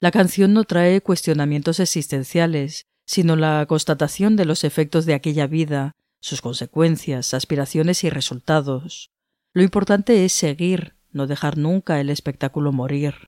La 0.00 0.10
canción 0.10 0.54
no 0.54 0.64
trae 0.64 1.02
cuestionamientos 1.02 1.78
existenciales, 1.78 2.86
sino 3.04 3.36
la 3.36 3.66
constatación 3.68 4.34
de 4.36 4.46
los 4.46 4.64
efectos 4.64 5.04
de 5.04 5.12
aquella 5.12 5.46
vida, 5.46 5.92
sus 6.20 6.40
consecuencias, 6.40 7.34
aspiraciones 7.34 8.02
y 8.02 8.08
resultados. 8.08 9.10
Lo 9.52 9.62
importante 9.62 10.24
es 10.24 10.32
seguir, 10.32 10.94
no 11.12 11.26
dejar 11.26 11.58
nunca 11.58 12.00
el 12.00 12.08
espectáculo 12.08 12.72
morir. 12.72 13.26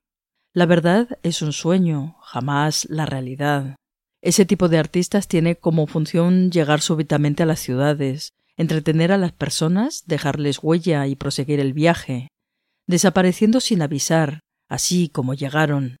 La 0.51 0.65
verdad 0.65 1.19
es 1.21 1.43
un 1.43 1.53
sueño, 1.53 2.15
jamás 2.23 2.87
la 2.89 3.05
realidad. 3.05 3.75
Ese 4.21 4.45
tipo 4.45 4.69
de 4.69 4.77
artistas 4.77 5.27
tiene 5.27 5.55
como 5.55 5.87
función 5.87 6.51
llegar 6.51 6.81
súbitamente 6.81 7.43
a 7.43 7.47
las 7.47 7.59
ciudades, 7.59 8.33
entretener 8.55 9.11
a 9.11 9.17
las 9.17 9.31
personas, 9.31 10.03
dejarles 10.05 10.59
huella 10.61 11.07
y 11.07 11.15
proseguir 11.15 11.59
el 11.59 11.73
viaje, 11.73 12.27
desapareciendo 12.85 13.59
sin 13.59 13.81
avisar, 13.81 14.41
así 14.69 15.09
como 15.09 15.33
llegaron. 15.33 15.97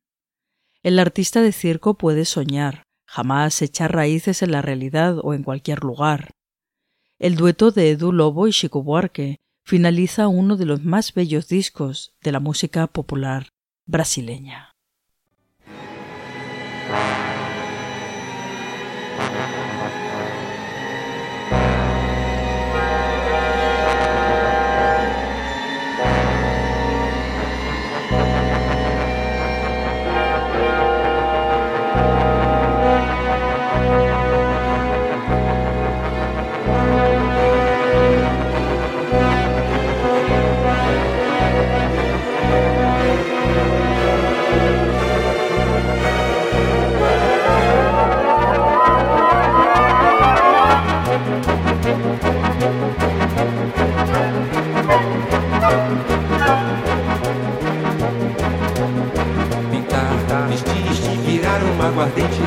El 0.83 0.99
artista 0.99 1.41
de 1.41 1.51
circo 1.51 1.95
puede 1.95 2.25
soñar, 2.25 2.83
jamás 3.07 3.61
echar 3.61 3.93
raíces 3.93 4.43
en 4.43 4.51
la 4.51 4.61
realidad 4.61 5.17
o 5.23 5.33
en 5.33 5.43
cualquier 5.43 5.83
lugar. 5.83 6.31
El 7.17 7.35
dueto 7.35 7.71
de 7.71 7.91
Edu 7.91 8.11
Lobo 8.11 8.47
y 8.47 8.51
Chico 8.51 8.83
Buarque 8.83 9.39
finaliza 9.63 10.27
uno 10.27 10.57
de 10.57 10.65
los 10.65 10.83
más 10.83 11.13
bellos 11.13 11.47
discos 11.47 12.13
de 12.21 12.31
la 12.31 12.39
música 12.39 12.87
popular 12.87 13.49
brasileña. 13.85 14.70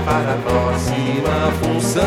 Para 0.05 0.35
a 0.35 0.39
próxima 0.39 1.53
função. 1.63 2.03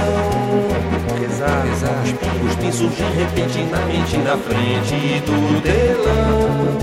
Rezar, 1.19 1.63
rezar, 1.65 2.03
os 2.03 2.11
pingos 2.55 2.75
surgir 2.75 3.11
repentinamente 3.17 4.17
na 4.17 4.37
frente 4.37 5.21
do 5.21 5.61
telão. 5.61 6.77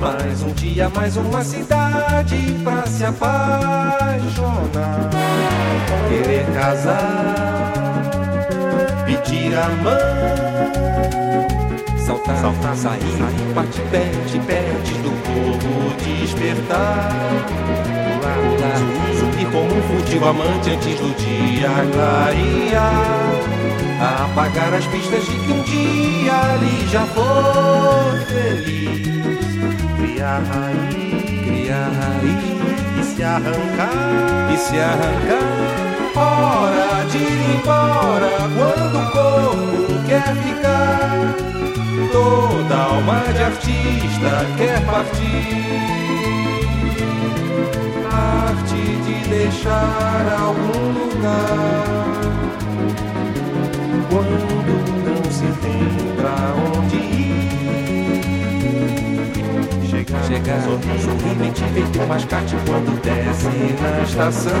Mais 0.00 0.42
um 0.42 0.52
dia, 0.52 0.90
mais 0.90 1.16
uma 1.16 1.42
cidade 1.42 2.36
pra 2.62 2.86
se 2.86 3.04
apaixonar. 3.04 5.10
Querer 6.08 6.44
casar, 6.52 7.72
pedir 9.06 9.54
a 9.54 9.68
mão 9.68 10.90
saltar, 12.10 12.36
saltar, 12.38 12.76
sair, 12.76 13.00
sair, 13.00 13.54
bate 13.54 13.80
pé, 13.90 14.10
de 14.26 14.38
pé, 14.40 14.64
antes 14.78 14.96
do 14.98 15.10
povo 15.24 15.94
despertar. 15.98 17.10
Como 19.52 19.74
um 19.74 19.82
furtivo 19.82 20.28
amante 20.28 20.70
antes 20.70 20.98
do 21.00 21.14
dia 21.16 21.68
clarear. 21.92 23.30
Apagar 24.24 24.74
as 24.74 24.86
pistas 24.86 25.24
de 25.26 25.38
que 25.38 25.52
um 25.52 25.62
dia 25.62 26.32
ali 26.32 26.88
já 26.88 27.06
foi 27.06 28.20
feliz. 28.26 29.06
Criar 29.96 30.42
raiz, 30.42 31.40
criar 31.44 31.90
raiz 31.90 32.98
e 32.98 33.14
se 33.14 33.22
arrancar, 33.22 34.52
e 34.52 34.56
se 34.56 34.78
arrancar. 34.78 35.70
Hora 36.16 37.04
de 37.10 37.18
ir 37.18 37.56
embora 37.56 38.30
quando 38.56 38.98
o 38.98 39.10
corpo 39.10 40.06
quer 40.06 40.34
ficar 40.36 41.50
Toda 42.12 42.74
alma 42.74 43.22
de 43.32 43.42
artista 43.42 44.46
quer 44.56 44.84
partir. 44.84 46.10
Arte 48.20 48.82
de 49.04 49.28
deixar 49.28 50.24
algum 50.40 50.92
lugar. 50.92 52.10
Quando 54.10 54.44
não 55.04 55.22
se 55.30 55.48
tem 55.62 55.86
pra 56.16 56.36
onde 56.76 56.96
ir. 56.96 57.40
Chegar, 59.88 60.22
Chegar 60.24 60.60
sorrir, 60.62 61.00
sorrir, 61.00 61.52
te 61.52 61.64
ver 61.64 61.86
com 61.96 62.06
mascate 62.06 62.56
quando 62.66 62.92
desce 63.02 63.48
na 63.80 64.02
estação. 64.02 64.60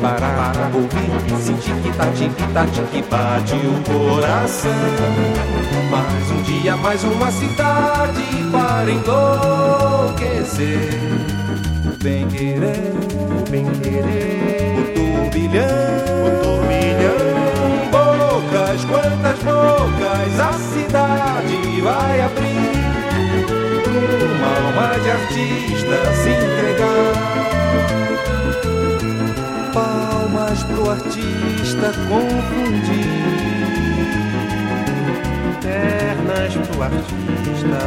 Parar, 0.00 0.34
parar, 0.36 0.70
ouvir, 0.74 1.10
sentir 1.40 1.74
que 1.82 1.90
tá, 1.96 2.06
que 2.06 2.28
tá, 2.52 2.66
que 2.66 3.02
bate 3.02 3.54
o 3.54 3.82
coração. 3.84 4.70
Mais 5.90 6.30
um 6.30 6.42
dia, 6.42 6.76
mais 6.76 7.04
uma 7.04 7.30
cidade 7.30 8.22
para 8.50 8.90
enlouquecer. 8.90 10.52
Bem 12.02 12.26
querer, 12.26 12.92
bem 13.48 13.64
querer, 13.80 14.74
o 14.74 15.30
turbilhão, 15.30 16.26
o 16.26 16.30
turbilhão. 16.42 17.22
Bocas, 17.92 18.84
quantas 18.86 19.38
bocas 19.44 20.40
a 20.40 20.52
cidade 20.52 21.80
vai 21.80 22.20
abrir. 22.20 22.72
Uma 24.34 24.50
alma 24.66 24.98
de 24.98 25.10
artista 25.12 25.96
se 26.24 26.30
entregar. 26.30 27.14
Palmas 29.72 30.64
pro 30.64 30.90
artista 30.90 31.92
confundir 32.08 33.22
pernas 35.62 36.56
pro 36.66 36.82
artista 36.82 37.80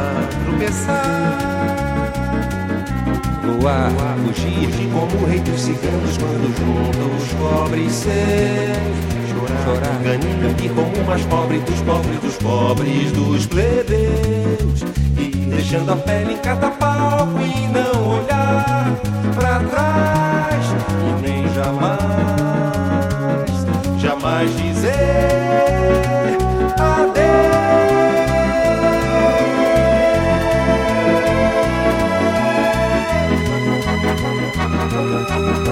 tropeçar. 0.46 2.25
Voar, 3.66 3.90
fugir, 4.24 4.70
como 4.92 5.24
o 5.24 5.26
rei 5.26 5.40
dos 5.40 5.60
ciganos 5.60 6.16
quando 6.18 6.54
juntos 6.56 7.32
cobre 7.36 7.90
céus. 7.90 8.96
Chorar, 9.28 9.64
chorar, 9.64 9.98
ganhar, 10.04 10.54
como 10.72 10.96
o 10.96 11.04
mais 11.04 11.24
pobre 11.24 11.58
dos 11.58 11.80
pobres 11.80 12.20
dos 12.20 12.36
pobres 12.36 13.10
dos 13.10 13.46
plebeus. 13.46 14.84
E 15.18 15.30
deixando 15.50 15.90
a 15.90 15.96
pele 15.96 16.34
em 16.34 16.38
cada 16.38 16.70
palco 16.70 17.40
e 17.40 17.66
não 17.66 18.20
olhar 18.20 19.00
pra 19.34 19.58
trás. 19.58 20.64
E 21.02 21.28
nem 21.28 21.52
jamais, 21.52 21.90
jamais 24.00 24.56
dizer 24.58 25.35
Música 34.96 35.65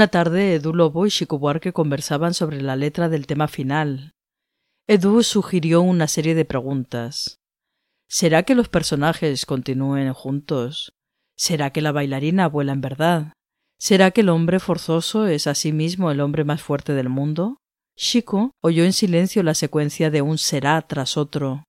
Una 0.00 0.08
tarde 0.08 0.54
Edu 0.54 0.72
Lobo 0.72 1.04
y 1.04 1.10
Chico 1.10 1.38
Buarque 1.38 1.74
conversaban 1.74 2.32
sobre 2.32 2.62
la 2.62 2.74
letra 2.74 3.10
del 3.10 3.26
tema 3.26 3.48
final. 3.48 4.14
Edu 4.88 5.22
sugirió 5.22 5.82
una 5.82 6.08
serie 6.08 6.34
de 6.34 6.46
preguntas. 6.46 7.36
¿Será 8.08 8.44
que 8.44 8.54
los 8.54 8.70
personajes 8.70 9.44
continúen 9.44 10.10
juntos? 10.14 10.94
¿Será 11.36 11.68
que 11.74 11.82
la 11.82 11.92
bailarina 11.92 12.48
vuela 12.48 12.72
en 12.72 12.80
verdad? 12.80 13.34
¿Será 13.78 14.10
que 14.10 14.22
el 14.22 14.30
hombre 14.30 14.58
forzoso 14.58 15.26
es 15.26 15.46
asimismo 15.46 16.10
el 16.10 16.22
hombre 16.22 16.44
más 16.44 16.62
fuerte 16.62 16.94
del 16.94 17.10
mundo? 17.10 17.58
Chico 17.94 18.52
oyó 18.62 18.84
en 18.84 18.94
silencio 18.94 19.42
la 19.42 19.52
secuencia 19.52 20.10
de 20.10 20.22
un 20.22 20.38
será 20.38 20.80
tras 20.80 21.18
otro. 21.18 21.64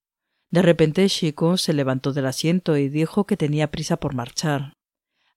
De 0.51 0.61
repente 0.61 1.05
Chico 1.09 1.57
se 1.57 1.73
levantó 1.73 2.13
del 2.13 2.27
asiento 2.27 2.77
y 2.77 2.87
dijo 2.87 3.25
que 3.25 3.35
tenía 3.35 3.71
prisa 3.71 3.97
por 3.97 4.15
marchar. 4.15 4.71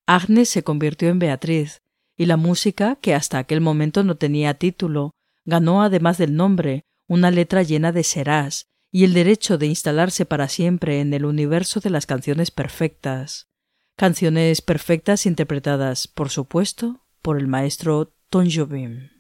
Agnes 0.07 0.49
se 0.49 0.63
convirtió 0.63 1.09
en 1.09 1.19
Beatriz, 1.19 1.81
y 2.17 2.27
la 2.27 2.37
música, 2.37 2.97
que 2.97 3.15
hasta 3.15 3.39
aquel 3.39 3.61
momento 3.61 4.05
no 4.05 4.17
tenía 4.17 4.55
título, 4.55 5.13
ganó 5.45 5.83
además 5.83 6.19
del 6.19 6.35
nombre 6.37 6.85
una 7.07 7.31
letra 7.31 7.63
llena 7.63 7.93
de 7.93 8.05
serás 8.05 8.67
y 8.91 9.05
el 9.05 9.13
derecho 9.13 9.59
de 9.59 9.67
instalarse 9.67 10.25
para 10.25 10.49
siempre 10.49 11.01
en 11.01 11.13
el 11.13 11.25
universo 11.25 11.81
de 11.81 11.91
las 11.91 12.07
canciones 12.07 12.51
perfectas. 12.51 13.49
Canciones 13.97 14.63
perfectas 14.63 15.27
interpretadas, 15.27 16.09
por 16.09 16.31
supuesto, 16.31 17.05
por 17.21 17.39
el 17.39 17.49
maestro 17.49 18.15
Tom 18.29 18.49
Jobim. 18.51 19.11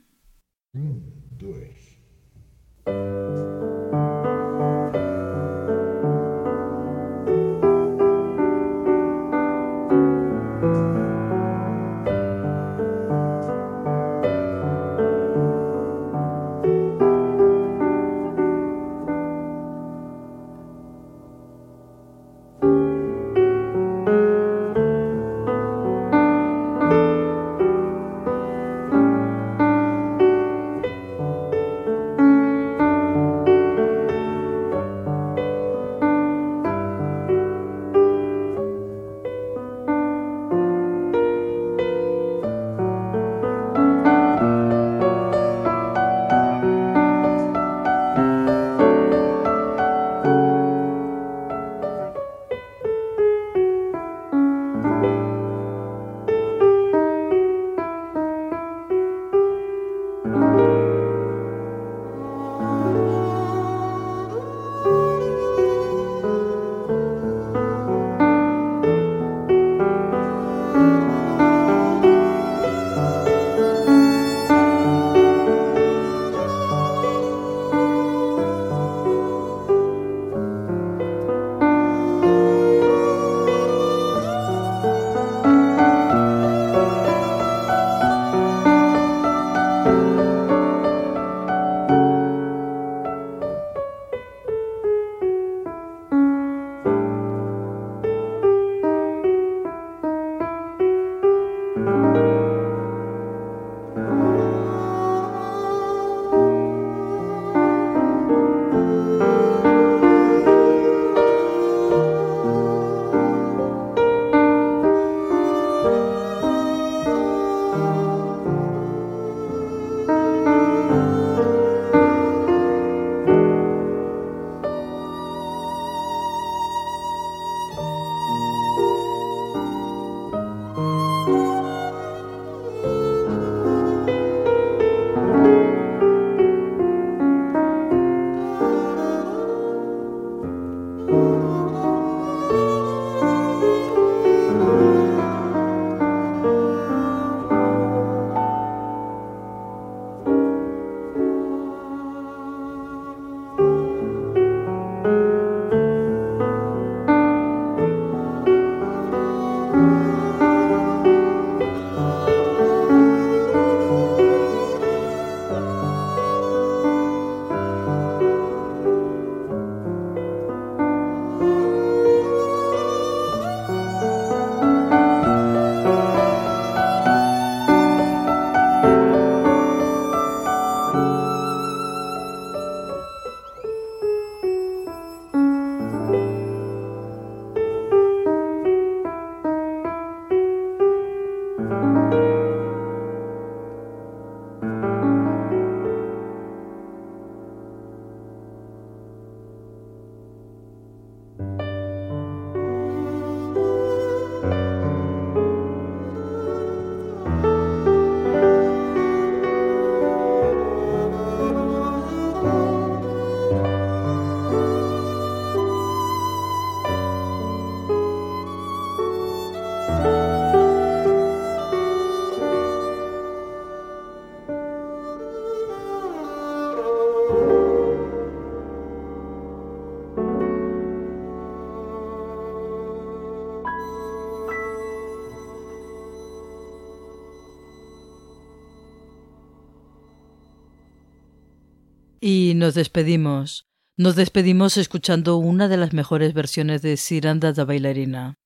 Nos 242.64 242.72
despedimos. 242.74 243.68
Nos 243.98 244.16
despedimos 244.16 244.78
escuchando 244.78 245.36
una 245.36 245.68
de 245.68 245.76
las 245.76 245.92
mejores 245.92 246.32
versiones 246.32 246.80
de 246.80 246.96
Siranda 246.96 247.52
da 247.52 247.66
Bailarina. 247.66 248.38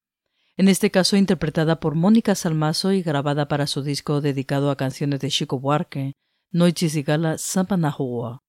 En 0.57 0.67
este 0.67 0.91
caso 0.91 1.17
interpretada 1.17 1.79
por 1.79 1.95
Mónica 1.95 2.35
Salmaso 2.35 2.91
y 2.91 3.03
grabada 3.03 3.47
para 3.47 3.69
su 3.69 3.85
disco 3.85 4.21
dedicado 4.21 4.73
a 4.73 4.77
canciones 4.77 5.21
de 5.21 5.31
Chico 5.31 5.61
Buarque, 5.61 6.15
Noites 6.51 6.97
y 6.97 7.05
Gala 7.05 7.37
Rua. 7.97 8.41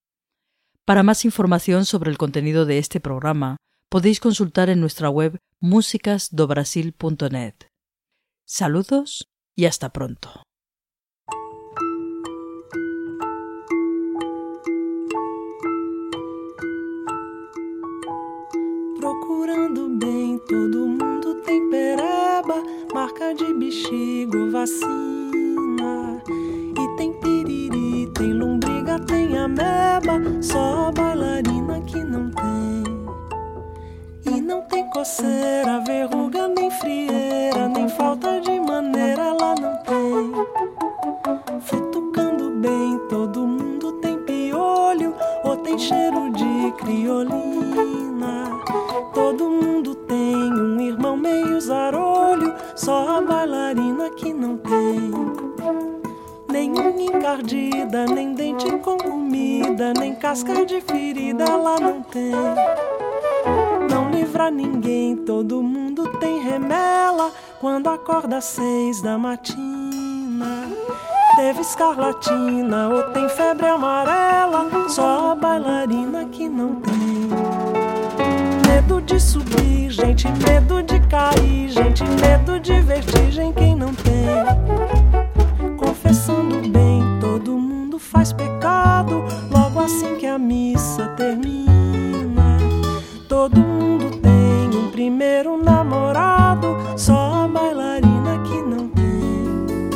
Para 0.86 1.03
más 1.03 1.24
información 1.24 1.86
sobre 1.86 2.09
el 2.09 2.17
contenido 2.17 2.65
de 2.65 2.80
este 2.80 2.99
programa, 2.99 3.57
podéis 3.89 4.20
consultar 4.20 4.72
en 4.72 4.80
nuestra 4.82 5.11
web 5.11 5.38
musicasdobrasil.net. 5.59 7.53
Saludos 8.43 9.30
y 9.55 9.65
hasta 9.65 9.93
pronto. 9.93 10.41
Procurando 19.39 19.87
bem, 19.87 20.37
todo 20.49 20.85
mundo 20.85 21.35
tem 21.45 21.69
pereba, 21.69 22.61
marca 22.93 23.33
de 23.33 23.53
bexigo, 23.53 24.51
vacina. 24.51 26.21
E 26.77 26.97
tem 26.97 27.13
piriri, 27.13 28.11
tem 28.13 28.33
lombriga, 28.33 28.99
tem 28.99 29.37
ameba, 29.37 30.19
só 30.41 30.89
a 30.89 30.91
bailarina 30.91 31.79
que 31.83 32.03
não 32.03 32.29
tem. 32.31 32.83
E 34.35 34.41
não 34.41 34.61
tem 34.63 34.89
coceira, 34.89 35.79
verruga, 35.87 36.49
nem 36.49 36.69
frieira, 36.71 37.69
nem 37.69 37.87
falta 37.87 38.41
de 38.41 38.59
maneira, 38.59 39.38
casca 60.20 60.65
de 60.65 60.82
ferida, 60.82 61.45
ela 61.45 61.80
não 61.80 62.01
tem 62.01 62.32
não 63.89 64.11
livra 64.11 64.51
ninguém. 64.51 65.15
Todo 65.15 65.63
mundo 65.63 66.07
tem 66.20 66.41
remela 66.41 67.32
quando 67.59 67.89
acorda 67.89 68.38
às 68.38 68.45
seis 68.45 69.01
da 69.01 69.17
matina. 69.17 70.67
Teve 71.36 71.61
escarlatina 71.61 72.89
ou 72.89 73.03
tem 73.11 73.30
febre 73.30 73.67
amarela, 73.67 74.89
só 74.89 75.32
a 75.32 75.36
bailarina 75.36 76.26
que 76.26 76.49
não 76.49 76.76
tem. 76.76 77.30
Medo 78.67 79.01
de 79.01 79.20
subir, 79.20 79.89
gente, 79.89 80.28
medo 80.28 80.84
de 80.84 80.99
cair, 81.07 81.70
gente, 81.70 82.03
medo 82.03 82.59
de 82.59 82.82
vertigem, 82.82 83.53
quem 83.53 83.74
não 83.76 83.93
tem. 83.93 85.28
A 90.30 90.38
missa 90.38 91.07
termina. 91.17 92.57
Todo 93.27 93.59
mundo 93.59 94.11
tem 94.17 94.80
um 94.80 94.91
primeiro 94.91 95.61
namorado, 95.61 96.77
só 96.95 97.45
a 97.45 97.47
bailarina 97.47 98.39
que 98.43 98.61
não 98.61 98.88
tem. 98.89 99.89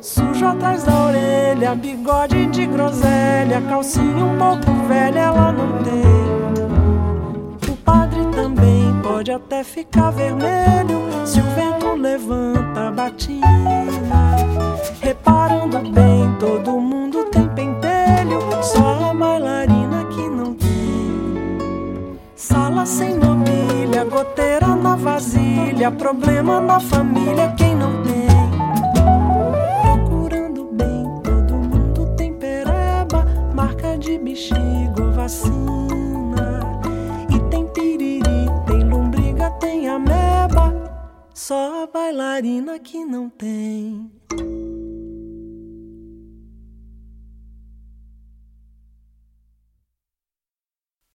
Sujo 0.00 0.46
atrás 0.46 0.82
da 0.82 1.06
orelha, 1.06 1.74
bigode 1.74 2.46
de 2.46 2.66
groselha, 2.66 3.60
calcinha 3.68 4.24
um 4.24 4.36
pouco 4.36 4.72
velha, 4.88 5.20
ela 5.20 5.52
não 5.52 5.82
tem. 5.82 6.02
O 7.72 7.76
padre 7.76 8.20
também 8.34 8.92
pode 9.02 9.30
até 9.30 9.62
ficar 9.62 10.10
vermelho 10.10 11.02
se 11.24 11.38
o 11.40 11.44
vento 11.54 11.94
levanta 11.94 12.88
a 12.88 12.90
batina. 12.90 13.46
Reparando 15.00 15.78
bem, 15.90 16.34
todo 16.38 16.80
mundo 16.80 17.24
tem 17.30 17.48
pentelho, 17.48 17.81
Sala 22.52 22.84
sem 22.84 23.18
mobília, 23.18 24.04
goteira 24.04 24.76
na 24.76 24.94
vasilha, 24.94 25.90
problema 25.90 26.60
na 26.60 26.78
família, 26.78 27.50
quem 27.56 27.74
não 27.74 28.02
tem? 28.02 28.28
Procurando 29.80 30.64
bem, 30.64 31.02
todo 31.24 31.54
mundo 31.54 32.14
tem 32.14 32.34
pereba, 32.34 33.24
marca 33.54 33.96
de 33.96 34.18
bexigo, 34.18 35.12
vacina. 35.14 36.60
E 37.30 37.38
tem 37.48 37.66
piriri, 37.68 38.46
tem 38.66 38.86
lombriga, 38.86 39.50
tem 39.52 39.88
ameba, 39.88 40.74
só 41.32 41.84
a 41.84 41.86
bailarina 41.86 42.78
que 42.78 43.02
não 43.02 43.30
tem. 43.30 44.10